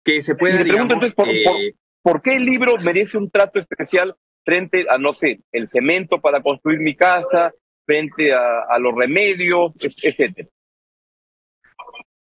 Que 0.04 0.22
se 0.22 0.34
puede, 0.34 0.58
le 0.58 0.70
pregunto 0.70 0.94
entonces, 0.94 1.14
por, 1.14 1.28
eh, 1.28 1.74
por 2.02 2.20
qué 2.20 2.36
el 2.36 2.44
libro 2.44 2.76
merece 2.78 3.16
un 3.16 3.30
trato 3.30 3.58
especial 3.58 4.14
frente 4.44 4.86
a, 4.88 4.98
no 4.98 5.14
sé, 5.14 5.40
el 5.52 5.68
cemento 5.68 6.20
para 6.20 6.42
construir 6.42 6.78
mi 6.80 6.94
casa, 6.94 7.52
frente 7.86 8.32
a, 8.32 8.78
los 8.78 8.94
remedios, 8.94 9.72
etcétera. 9.80 10.48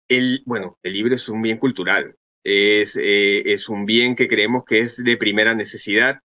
El, 0.08 0.42
bueno, 0.44 0.78
el 0.82 0.92
libro 0.92 1.14
es 1.14 1.28
un 1.28 1.40
bien 1.40 1.58
cultural, 1.58 2.16
es, 2.44 2.96
eh, 2.96 3.42
es 3.46 3.68
un 3.68 3.86
bien 3.86 4.16
que 4.16 4.28
creemos 4.28 4.64
que 4.64 4.80
es 4.80 5.02
de 5.02 5.16
primera 5.16 5.54
necesidad, 5.54 6.20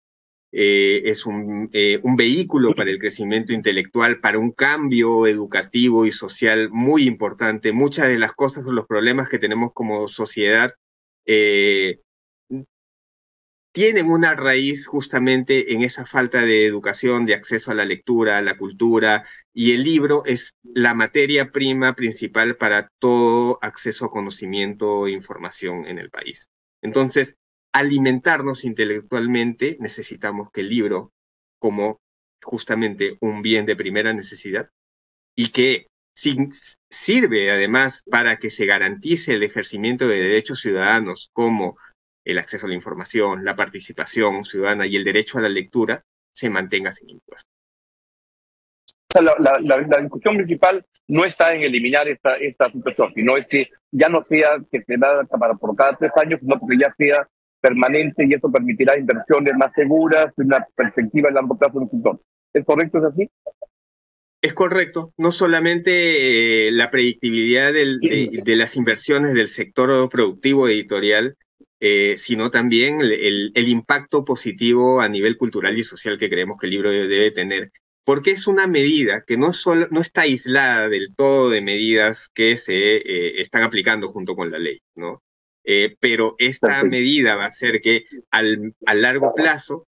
eh, 0.51 1.01
es 1.09 1.25
un, 1.25 1.69
eh, 1.73 1.99
un, 2.03 2.15
vehículo 2.15 2.73
para 2.73 2.89
el 2.89 2.97
crecimiento 2.97 3.51
intelectual, 3.51 4.21
para 4.21 4.39
un 4.39 4.51
cambio 4.51 5.27
educativo 5.27 6.05
y 6.05 6.13
social 6.13 6.69
muy 6.71 7.03
importante. 7.07 7.73
Muchas 7.73 8.07
de 8.07 8.17
las 8.17 8.31
cosas 8.31 8.65
o 8.65 8.71
los 8.71 8.87
problemas 8.87 9.27
que 9.27 9.37
tenemos 9.37 9.73
como 9.73 10.07
sociedad 10.07 10.71
tienen 13.75 14.09
una 14.09 14.35
raíz 14.35 14.88
justamente 14.88 15.73
en 15.73 15.81
esa 15.81 16.05
falta 16.05 16.41
de 16.41 16.65
educación, 16.65 17.25
de 17.25 17.33
acceso 17.33 17.71
a 17.71 17.75
la 17.75 17.83
lectura, 17.83 18.38
a 18.38 18.41
la 18.41 18.57
cultura, 18.57 19.25
y 19.53 19.73
el 19.73 19.83
libro 19.83 20.23
es 20.25 20.55
la 20.63 20.93
materia 20.93 21.51
prima 21.51 21.93
principal 21.93 22.55
para 22.55 22.89
todo 22.99 23.59
acceso 23.61 24.05
a 24.05 24.11
conocimiento 24.11 25.07
e 25.07 25.11
información 25.11 25.85
en 25.88 25.97
el 25.97 26.09
país. 26.09 26.47
Entonces, 26.81 27.35
alimentarnos 27.73 28.63
intelectualmente, 28.63 29.75
necesitamos 29.81 30.51
que 30.51 30.61
el 30.61 30.69
libro, 30.69 31.11
como 31.59 31.99
justamente 32.43 33.17
un 33.19 33.41
bien 33.41 33.65
de 33.65 33.75
primera 33.75 34.13
necesidad, 34.13 34.69
y 35.35 35.49
que 35.49 35.88
sirve 36.15 37.51
además 37.51 38.04
para 38.10 38.38
que 38.38 38.49
se 38.49 38.65
garantice 38.65 39.34
el 39.34 39.43
ejercimiento 39.43 40.08
de 40.08 40.21
derechos 40.21 40.62
ciudadanos 40.62 41.30
como 41.34 41.78
el 42.23 42.39
acceso 42.39 42.65
a 42.65 42.69
la 42.69 42.75
información, 42.75 43.43
la 43.43 43.56
participación 43.56 44.43
ciudadana 44.43 44.88
y 44.88 44.95
el 44.95 45.04
derecho 45.04 45.38
a 45.38 45.41
la 45.41 45.49
lectura 45.49 46.04
se 46.34 46.49
mantenga 46.49 46.95
sin 46.95 47.10
impuestos. 47.10 47.49
La, 49.13 49.60
la, 49.62 50.01
discusión 50.01 50.36
principal 50.36 50.86
no 51.08 51.23
está 51.23 51.54
en 51.54 51.62
eliminar 51.62 52.08
esta, 52.08 52.36
esta 52.36 52.69
situación, 52.69 53.13
sino 53.13 53.38
es 53.38 53.47
que 53.47 53.69
ya 53.91 54.10
no 54.10 54.23
sea 54.25 54.58
que 54.69 54.82
se 54.82 54.97
da 54.97 55.23
para 55.23 55.54
por 55.54 55.73
cada 55.75 55.95
tres 55.95 56.12
años, 56.21 56.39
sino 56.41 56.60
que 56.60 56.78
ya 56.78 56.93
sea 56.97 57.28
permanente 57.62 58.25
y 58.25 58.34
eso 58.34 58.51
permitirá 58.51 58.97
inversiones 58.97 59.54
más 59.58 59.71
seguras, 59.73 60.34
una 60.38 60.67
perspectiva 60.75 61.30
a 61.30 61.34
largo 61.34 61.58
plazo 61.58 61.80
del 61.80 61.89
sector. 61.89 62.19
¿Es 62.54 62.65
correcto? 62.65 62.97
¿Es 62.97 63.04
así? 63.06 63.30
Es 64.45 64.53
correcto, 64.53 65.12
no 65.17 65.31
solamente 65.31 66.67
eh, 66.67 66.71
la 66.71 66.91
predictibilidad 66.91 67.73
de, 67.73 67.97
de, 68.43 68.55
las 68.55 68.75
inversiones 68.75 69.34
del 69.34 69.47
sector 69.47 70.08
productivo 70.08 70.69
editorial, 70.69 71.36
eh, 71.79 72.13
sino 72.19 72.51
también 72.51 73.01
el, 73.01 73.67
impacto 73.67 74.23
positivo 74.23 75.01
a 75.01 75.10
nivel 75.10 75.38
cultural 75.38 75.75
y 75.79 75.84
social 75.84 76.19
que 76.19 76.29
creemos 76.29 76.60
que 76.60 76.67
el 76.67 76.73
libro 76.73 76.91
debe, 76.91 77.31
tener, 77.31 77.71
porque 78.03 78.29
es 78.29 78.45
una 78.45 78.67
medida 78.67 79.23
que 79.25 79.36
no, 79.36 79.51
solo, 79.51 79.88
no 79.89 79.99
está 79.99 80.21
aislada 80.21 80.89
del 80.89 81.15
todo 81.15 81.49
de 81.49 81.62
medidas 81.62 82.29
que 82.31 82.55
se 82.58 82.97
eh, 82.97 83.41
están 83.41 83.63
aplicando 83.63 84.10
junto 84.10 84.36
con 84.36 84.51
la 84.51 84.60
ley, 84.60 84.79
¿no? 84.93 85.23
Pero 85.99 86.36
esta 86.38 86.84
medida 86.84 87.36
va 87.36 87.45
a 87.45 87.47
hacer 87.47 87.81
que 87.81 88.05
al, 88.29 88.75
a 88.86 88.93
largo 88.93 89.34
plazo 89.34 89.88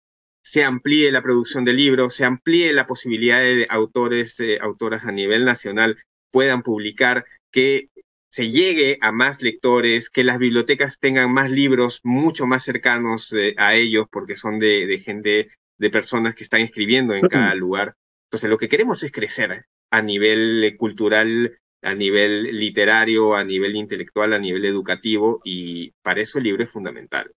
se 0.43 0.63
amplíe 0.63 1.11
la 1.11 1.21
producción 1.21 1.65
de 1.65 1.73
libros, 1.73 2.15
se 2.15 2.25
amplíe 2.25 2.73
la 2.73 2.87
posibilidad 2.87 3.39
de 3.39 3.67
autores, 3.69 4.37
autoras 4.61 5.05
a 5.05 5.11
nivel 5.11 5.45
nacional 5.45 5.97
puedan 6.31 6.63
publicar, 6.63 7.25
que 7.51 7.89
se 8.29 8.49
llegue 8.49 8.97
a 9.01 9.11
más 9.11 9.41
lectores, 9.41 10.09
que 10.09 10.23
las 10.23 10.39
bibliotecas 10.39 10.99
tengan 10.99 11.33
más 11.33 11.51
libros 11.51 11.99
mucho 12.03 12.47
más 12.47 12.63
cercanos 12.63 13.31
eh, 13.33 13.53
a 13.57 13.75
ellos, 13.75 14.05
porque 14.09 14.37
son 14.37 14.57
de, 14.57 15.01
gente, 15.03 15.49
de 15.77 15.89
personas 15.89 16.33
que 16.33 16.45
están 16.45 16.61
escribiendo 16.61 17.13
en 17.13 17.27
cada 17.27 17.53
lugar. 17.55 17.95
Entonces, 18.27 18.49
lo 18.49 18.57
que 18.57 18.69
queremos 18.69 19.03
es 19.03 19.11
crecer 19.11 19.65
a 19.91 20.01
nivel 20.01 20.63
eh, 20.63 20.77
cultural, 20.77 21.59
a 21.81 21.93
nivel 21.93 22.57
literario, 22.57 23.35
a 23.35 23.43
nivel 23.43 23.75
intelectual, 23.75 24.31
a 24.31 24.39
nivel 24.39 24.63
educativo, 24.63 25.41
y 25.43 25.91
para 26.01 26.21
eso 26.21 26.37
el 26.37 26.45
libro 26.45 26.63
es 26.63 26.69
fundamental. 26.69 27.33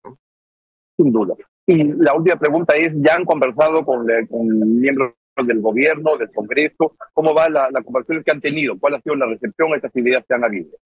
Sin 0.96 1.12
duda. 1.12 1.36
Y 1.65 1.84
la 1.84 2.13
última 2.13 2.38
pregunta 2.38 2.76
es, 2.76 2.91
¿ya 2.95 3.15
han 3.15 3.26
conversado 3.26 3.86
con, 3.86 4.06
con 4.30 4.80
miembros 4.82 5.13
del 5.38 5.62
gobierno, 5.62 6.17
del 6.17 6.32
Congreso? 6.32 6.95
¿Cómo 7.13 7.34
va 7.34 7.49
la, 7.49 7.69
la 7.71 7.82
conversación 7.82 8.23
que 8.23 8.32
han 8.32 8.41
tenido? 8.41 8.78
¿Cuál 8.80 8.95
ha 8.95 9.02
sido 9.02 9.15
la 9.15 9.28
recepción 9.28 9.73
a 9.73 9.78
estas 9.78 9.95
ideas 9.95 10.23
que 10.28 10.34
han 10.34 10.43
habido? 10.43 10.78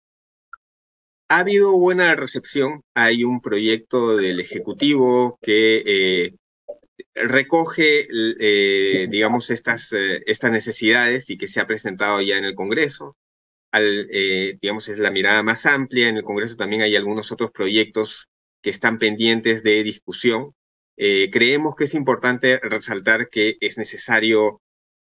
Ha 1.29 1.39
habido 1.39 1.77
buena 1.77 2.15
recepción. 2.15 2.83
Hay 2.93 3.23
un 3.23 3.41
proyecto 3.41 4.15
del 4.15 4.39
Ejecutivo 4.39 5.37
que 5.41 5.83
eh, 5.85 6.35
recoge, 7.15 8.07
eh, 8.39 9.07
digamos, 9.09 9.49
estas, 9.49 9.91
eh, 9.91 10.23
estas 10.25 10.51
necesidades 10.51 11.29
y 11.29 11.37
que 11.37 11.49
se 11.49 11.59
ha 11.59 11.67
presentado 11.67 12.21
ya 12.21 12.37
en 12.37 12.45
el 12.45 12.55
Congreso. 12.55 13.17
Al, 13.73 14.07
digamos, 14.61 14.87
es 14.87 14.99
la 14.99 15.11
mirada 15.11 15.43
más 15.43 15.65
amplia. 15.65 16.07
En 16.07 16.15
el 16.15 16.23
Congreso 16.23 16.55
también 16.55 16.81
hay 16.81 16.95
algunos 16.95 17.31
otros 17.33 17.51
proyectos 17.51 18.29
que 18.61 18.69
están 18.69 18.97
pendientes 18.97 19.61
de 19.63 19.83
discusión. 19.83 20.53
Eh, 20.97 21.29
creemos 21.31 21.75
que 21.75 21.85
es 21.85 21.93
importante 21.93 22.59
resaltar 22.59 23.29
que 23.29 23.57
es 23.61 23.77
necesario 23.77 24.61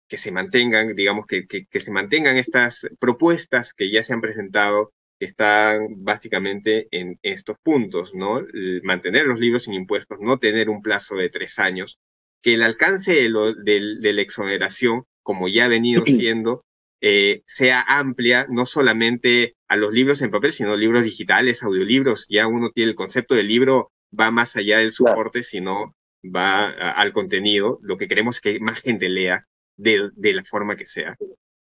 que 0.08 0.18
se 0.18 0.32
mantengan, 0.32 0.94
digamos, 0.94 1.26
que, 1.26 1.46
que, 1.46 1.80
se 1.80 1.90
mantengan 1.90 2.36
estas 2.36 2.86
propuestas 2.98 3.72
que 3.72 3.90
ya 3.90 4.02
se 4.02 4.12
han 4.12 4.20
presentado, 4.20 4.92
que 5.18 5.26
están 5.26 5.86
básicamente 6.04 6.88
en 6.90 7.18
estos 7.22 7.56
puntos, 7.62 8.12
¿no? 8.14 8.44
mantener 8.82 9.26
los 9.26 9.38
libros 9.38 9.64
sin 9.64 9.74
impuestos, 9.74 10.18
no 10.20 10.38
tener 10.38 10.68
un 10.68 10.82
plazo 10.82 11.14
de 11.14 11.30
tres 11.30 11.58
años, 11.58 11.98
que 12.42 12.54
el 12.54 12.62
alcance 12.62 13.14
de, 13.14 14.12
la 14.12 14.20
exoneración, 14.20 15.04
como 15.22 15.48
ya 15.48 15.64
ha 15.64 15.68
venido 15.68 16.04
siendo, 16.04 16.64
eh, 17.00 17.42
sea 17.46 17.82
amplia, 17.86 18.46
no 18.50 18.66
solamente 18.66 19.56
a 19.68 19.76
los 19.76 19.92
libros 19.92 20.20
en 20.20 20.30
papel, 20.30 20.52
sino 20.52 20.76
libros 20.76 21.04
digitales, 21.04 21.62
audiolibros, 21.62 22.26
ya 22.28 22.46
uno 22.46 22.70
tiene 22.70 22.90
el 22.90 22.96
concepto 22.96 23.34
del 23.34 23.48
libro 23.48 23.92
va 24.18 24.30
más 24.30 24.56
allá 24.56 24.78
del 24.78 24.92
soporte, 24.92 25.42
sino 25.42 25.94
va 26.24 26.66
al 26.66 27.12
contenido. 27.12 27.78
Lo 27.82 27.96
que 27.96 28.08
queremos 28.08 28.36
es 28.36 28.40
que 28.40 28.60
más 28.60 28.80
gente 28.80 29.08
lea 29.08 29.46
de, 29.76 30.10
la 30.16 30.44
forma 30.44 30.76
que 30.76 30.86
sea. 30.86 31.16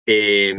Eh, 0.05 0.55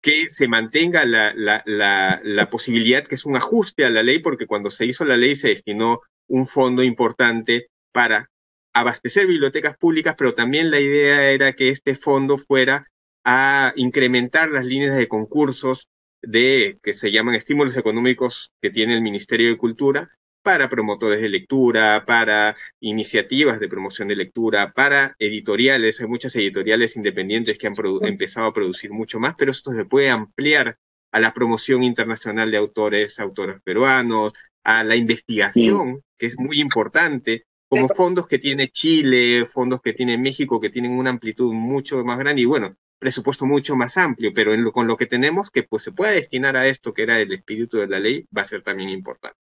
que 0.00 0.28
se 0.32 0.46
mantenga 0.46 1.04
la, 1.04 1.32
la, 1.34 2.20
la, 2.22 2.50
posibilidad 2.50 3.02
que 3.02 3.16
es 3.16 3.26
un 3.26 3.36
ajuste 3.36 3.84
a 3.84 3.90
la 3.90 4.04
ley, 4.04 4.20
porque 4.20 4.46
cuando 4.46 4.70
se 4.70 4.86
hizo 4.86 5.04
la 5.04 5.16
ley 5.16 5.34
se 5.34 5.48
destinó 5.48 6.00
un 6.28 6.46
fondo 6.46 6.84
importante 6.84 7.68
para 7.92 8.30
abastecer 8.72 9.26
bibliotecas 9.26 9.76
públicas, 9.76 10.14
pero 10.16 10.34
también 10.34 10.70
la 10.70 10.78
idea 10.78 11.30
era 11.30 11.52
que 11.54 11.70
este 11.70 11.96
fondo 11.96 12.38
fuera 12.38 12.86
a 13.24 13.72
incrementar 13.74 14.50
las 14.50 14.64
líneas 14.64 14.96
de 14.96 15.08
concursos 15.08 15.88
de 16.22 16.78
que 16.82 16.94
se 16.94 17.10
llaman 17.10 17.34
estímulos 17.34 17.76
económicos 17.76 18.52
que 18.60 18.70
tiene 18.70 18.94
el 18.94 19.02
Ministerio 19.02 19.48
de 19.48 19.56
Cultura 19.56 20.17
para 20.48 20.70
promotores 20.70 21.20
de 21.20 21.28
lectura, 21.28 22.04
para 22.06 22.56
iniciativas 22.80 23.60
de 23.60 23.68
promoción 23.68 24.08
de 24.08 24.16
lectura, 24.16 24.72
para 24.72 25.14
editoriales. 25.18 26.00
Hay 26.00 26.06
muchas 26.06 26.34
editoriales 26.36 26.96
independientes 26.96 27.58
que 27.58 27.66
han 27.66 27.74
empezado 28.00 28.46
a 28.46 28.54
producir 28.54 28.90
mucho 28.90 29.20
más, 29.20 29.34
pero 29.36 29.50
esto 29.50 29.74
se 29.74 29.84
puede 29.84 30.08
ampliar 30.08 30.78
a 31.12 31.20
la 31.20 31.34
promoción 31.34 31.82
internacional 31.82 32.50
de 32.50 32.56
autores, 32.56 33.20
autores 33.20 33.60
peruanos, 33.62 34.32
a 34.64 34.84
la 34.84 34.96
investigación, 34.96 36.02
que 36.16 36.24
es 36.24 36.38
muy 36.38 36.60
importante, 36.60 37.44
como 37.68 37.86
fondos 37.90 38.26
que 38.26 38.38
tiene 38.38 38.68
Chile, 38.68 39.44
fondos 39.44 39.82
que 39.82 39.92
tiene 39.92 40.16
México, 40.16 40.62
que 40.62 40.70
tienen 40.70 40.92
una 40.92 41.10
amplitud 41.10 41.52
mucho 41.52 42.02
más 42.06 42.18
grande 42.18 42.40
y 42.40 42.46
bueno, 42.46 42.74
presupuesto 42.98 43.44
mucho 43.44 43.76
más 43.76 43.98
amplio, 43.98 44.32
pero 44.34 44.52
con 44.72 44.86
lo 44.86 44.96
que 44.96 45.04
tenemos 45.04 45.50
que 45.50 45.64
pues 45.64 45.82
se 45.82 45.92
pueda 45.92 46.12
destinar 46.12 46.56
a 46.56 46.66
esto, 46.66 46.94
que 46.94 47.02
era 47.02 47.20
el 47.20 47.34
espíritu 47.34 47.76
de 47.76 47.88
la 47.88 48.00
ley, 48.00 48.26
va 48.34 48.40
a 48.40 48.46
ser 48.46 48.62
también 48.62 48.88
importante. 48.88 49.36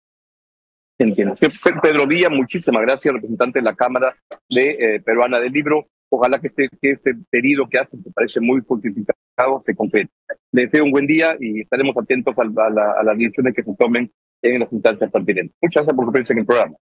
Entiendo. 0.98 1.34
Pedro 1.82 2.06
Villa, 2.06 2.30
muchísimas 2.30 2.82
gracias, 2.82 3.14
representante 3.14 3.58
de 3.58 3.64
la 3.64 3.74
Cámara 3.74 4.16
de, 4.48 4.70
eh, 4.78 5.00
Peruana 5.00 5.40
del 5.40 5.52
Libro. 5.52 5.86
Ojalá 6.08 6.38
que 6.40 6.46
este, 6.46 6.68
que 6.80 6.92
este 6.92 7.14
pedido 7.30 7.68
que 7.68 7.78
hace, 7.78 7.96
que 7.96 8.10
parece 8.10 8.40
muy 8.40 8.60
justificado, 8.60 9.60
se 9.62 9.74
concrete. 9.74 10.10
Le 10.52 10.62
deseo 10.62 10.84
un 10.84 10.92
buen 10.92 11.06
día 11.06 11.36
y 11.40 11.62
estaremos 11.62 11.96
atentos 11.96 12.34
a, 12.38 12.44
la, 12.70 12.92
a 12.92 13.02
las 13.02 13.18
decisiones 13.18 13.54
que 13.54 13.64
se 13.64 13.74
tomen 13.74 14.12
en 14.42 14.60
las 14.60 14.72
instancias 14.72 15.10
pertinentes. 15.10 15.56
Muchas 15.60 15.82
gracias 15.82 15.96
por 15.96 16.06
su 16.06 16.12
presencia 16.12 16.32
en 16.34 16.38
el 16.38 16.46
programa. 16.46 16.76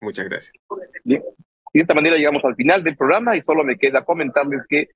Muchas 0.00 0.28
gracias. 0.28 0.52
Y 1.04 1.14
de 1.14 1.22
esta 1.82 1.94
manera 1.94 2.16
llegamos 2.16 2.44
al 2.44 2.56
final 2.56 2.82
del 2.82 2.96
programa 2.96 3.36
y 3.36 3.42
solo 3.42 3.62
me 3.62 3.78
queda 3.78 4.04
comentarles 4.04 4.62
que 4.68 4.88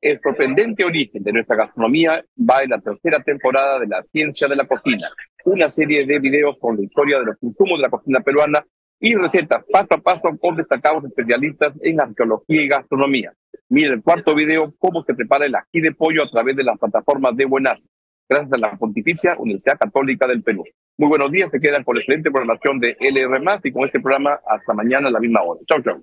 el 0.00 0.20
sorprendente 0.20 0.84
origen 0.84 1.22
de 1.22 1.32
nuestra 1.32 1.56
gastronomía 1.56 2.24
va 2.38 2.62
en 2.62 2.70
la 2.70 2.80
tercera 2.80 3.22
temporada 3.22 3.80
de 3.80 3.86
La 3.86 4.02
Ciencia 4.02 4.48
de 4.48 4.56
la 4.56 4.66
Cocina, 4.66 5.08
una 5.44 5.70
serie 5.70 6.06
de 6.06 6.18
videos 6.18 6.56
con 6.60 6.76
la 6.76 6.82
historia 6.82 7.18
de 7.18 7.26
los 7.26 7.38
consumos 7.38 7.78
de 7.78 7.82
la 7.82 7.90
cocina 7.90 8.20
peruana 8.20 8.64
y 9.00 9.14
recetas 9.14 9.64
paso 9.70 9.94
a 9.94 9.98
paso 9.98 10.36
con 10.40 10.56
destacados 10.56 11.04
especialistas 11.04 11.74
en 11.82 12.00
arqueología 12.00 12.62
y 12.62 12.68
gastronomía. 12.68 13.32
Mire 13.68 13.90
el 13.90 14.02
cuarto 14.02 14.34
video, 14.34 14.74
cómo 14.78 15.02
se 15.02 15.14
prepara 15.14 15.46
el 15.46 15.54
ají 15.54 15.80
de 15.80 15.92
pollo 15.92 16.22
a 16.22 16.30
través 16.30 16.56
de 16.56 16.64
las 16.64 16.78
plataformas 16.78 17.36
de 17.36 17.46
Buenas, 17.46 17.82
gracias 18.28 18.52
a 18.52 18.58
la 18.58 18.76
Pontificia 18.76 19.36
Universidad 19.38 19.78
Católica 19.78 20.26
del 20.26 20.42
Perú. 20.42 20.64
Muy 20.98 21.08
buenos 21.08 21.30
días, 21.30 21.50
se 21.50 21.60
quedan 21.60 21.84
con 21.84 21.96
la 21.96 22.00
excelente 22.00 22.30
programación 22.30 22.78
de 22.78 22.96
LR+, 23.00 23.60
y 23.64 23.72
con 23.72 23.84
este 23.84 24.00
programa 24.00 24.40
hasta 24.46 24.72
mañana 24.72 25.08
a 25.08 25.10
la 25.10 25.20
misma 25.20 25.42
hora. 25.42 25.60
Chau, 25.66 25.82
chau. 25.82 26.02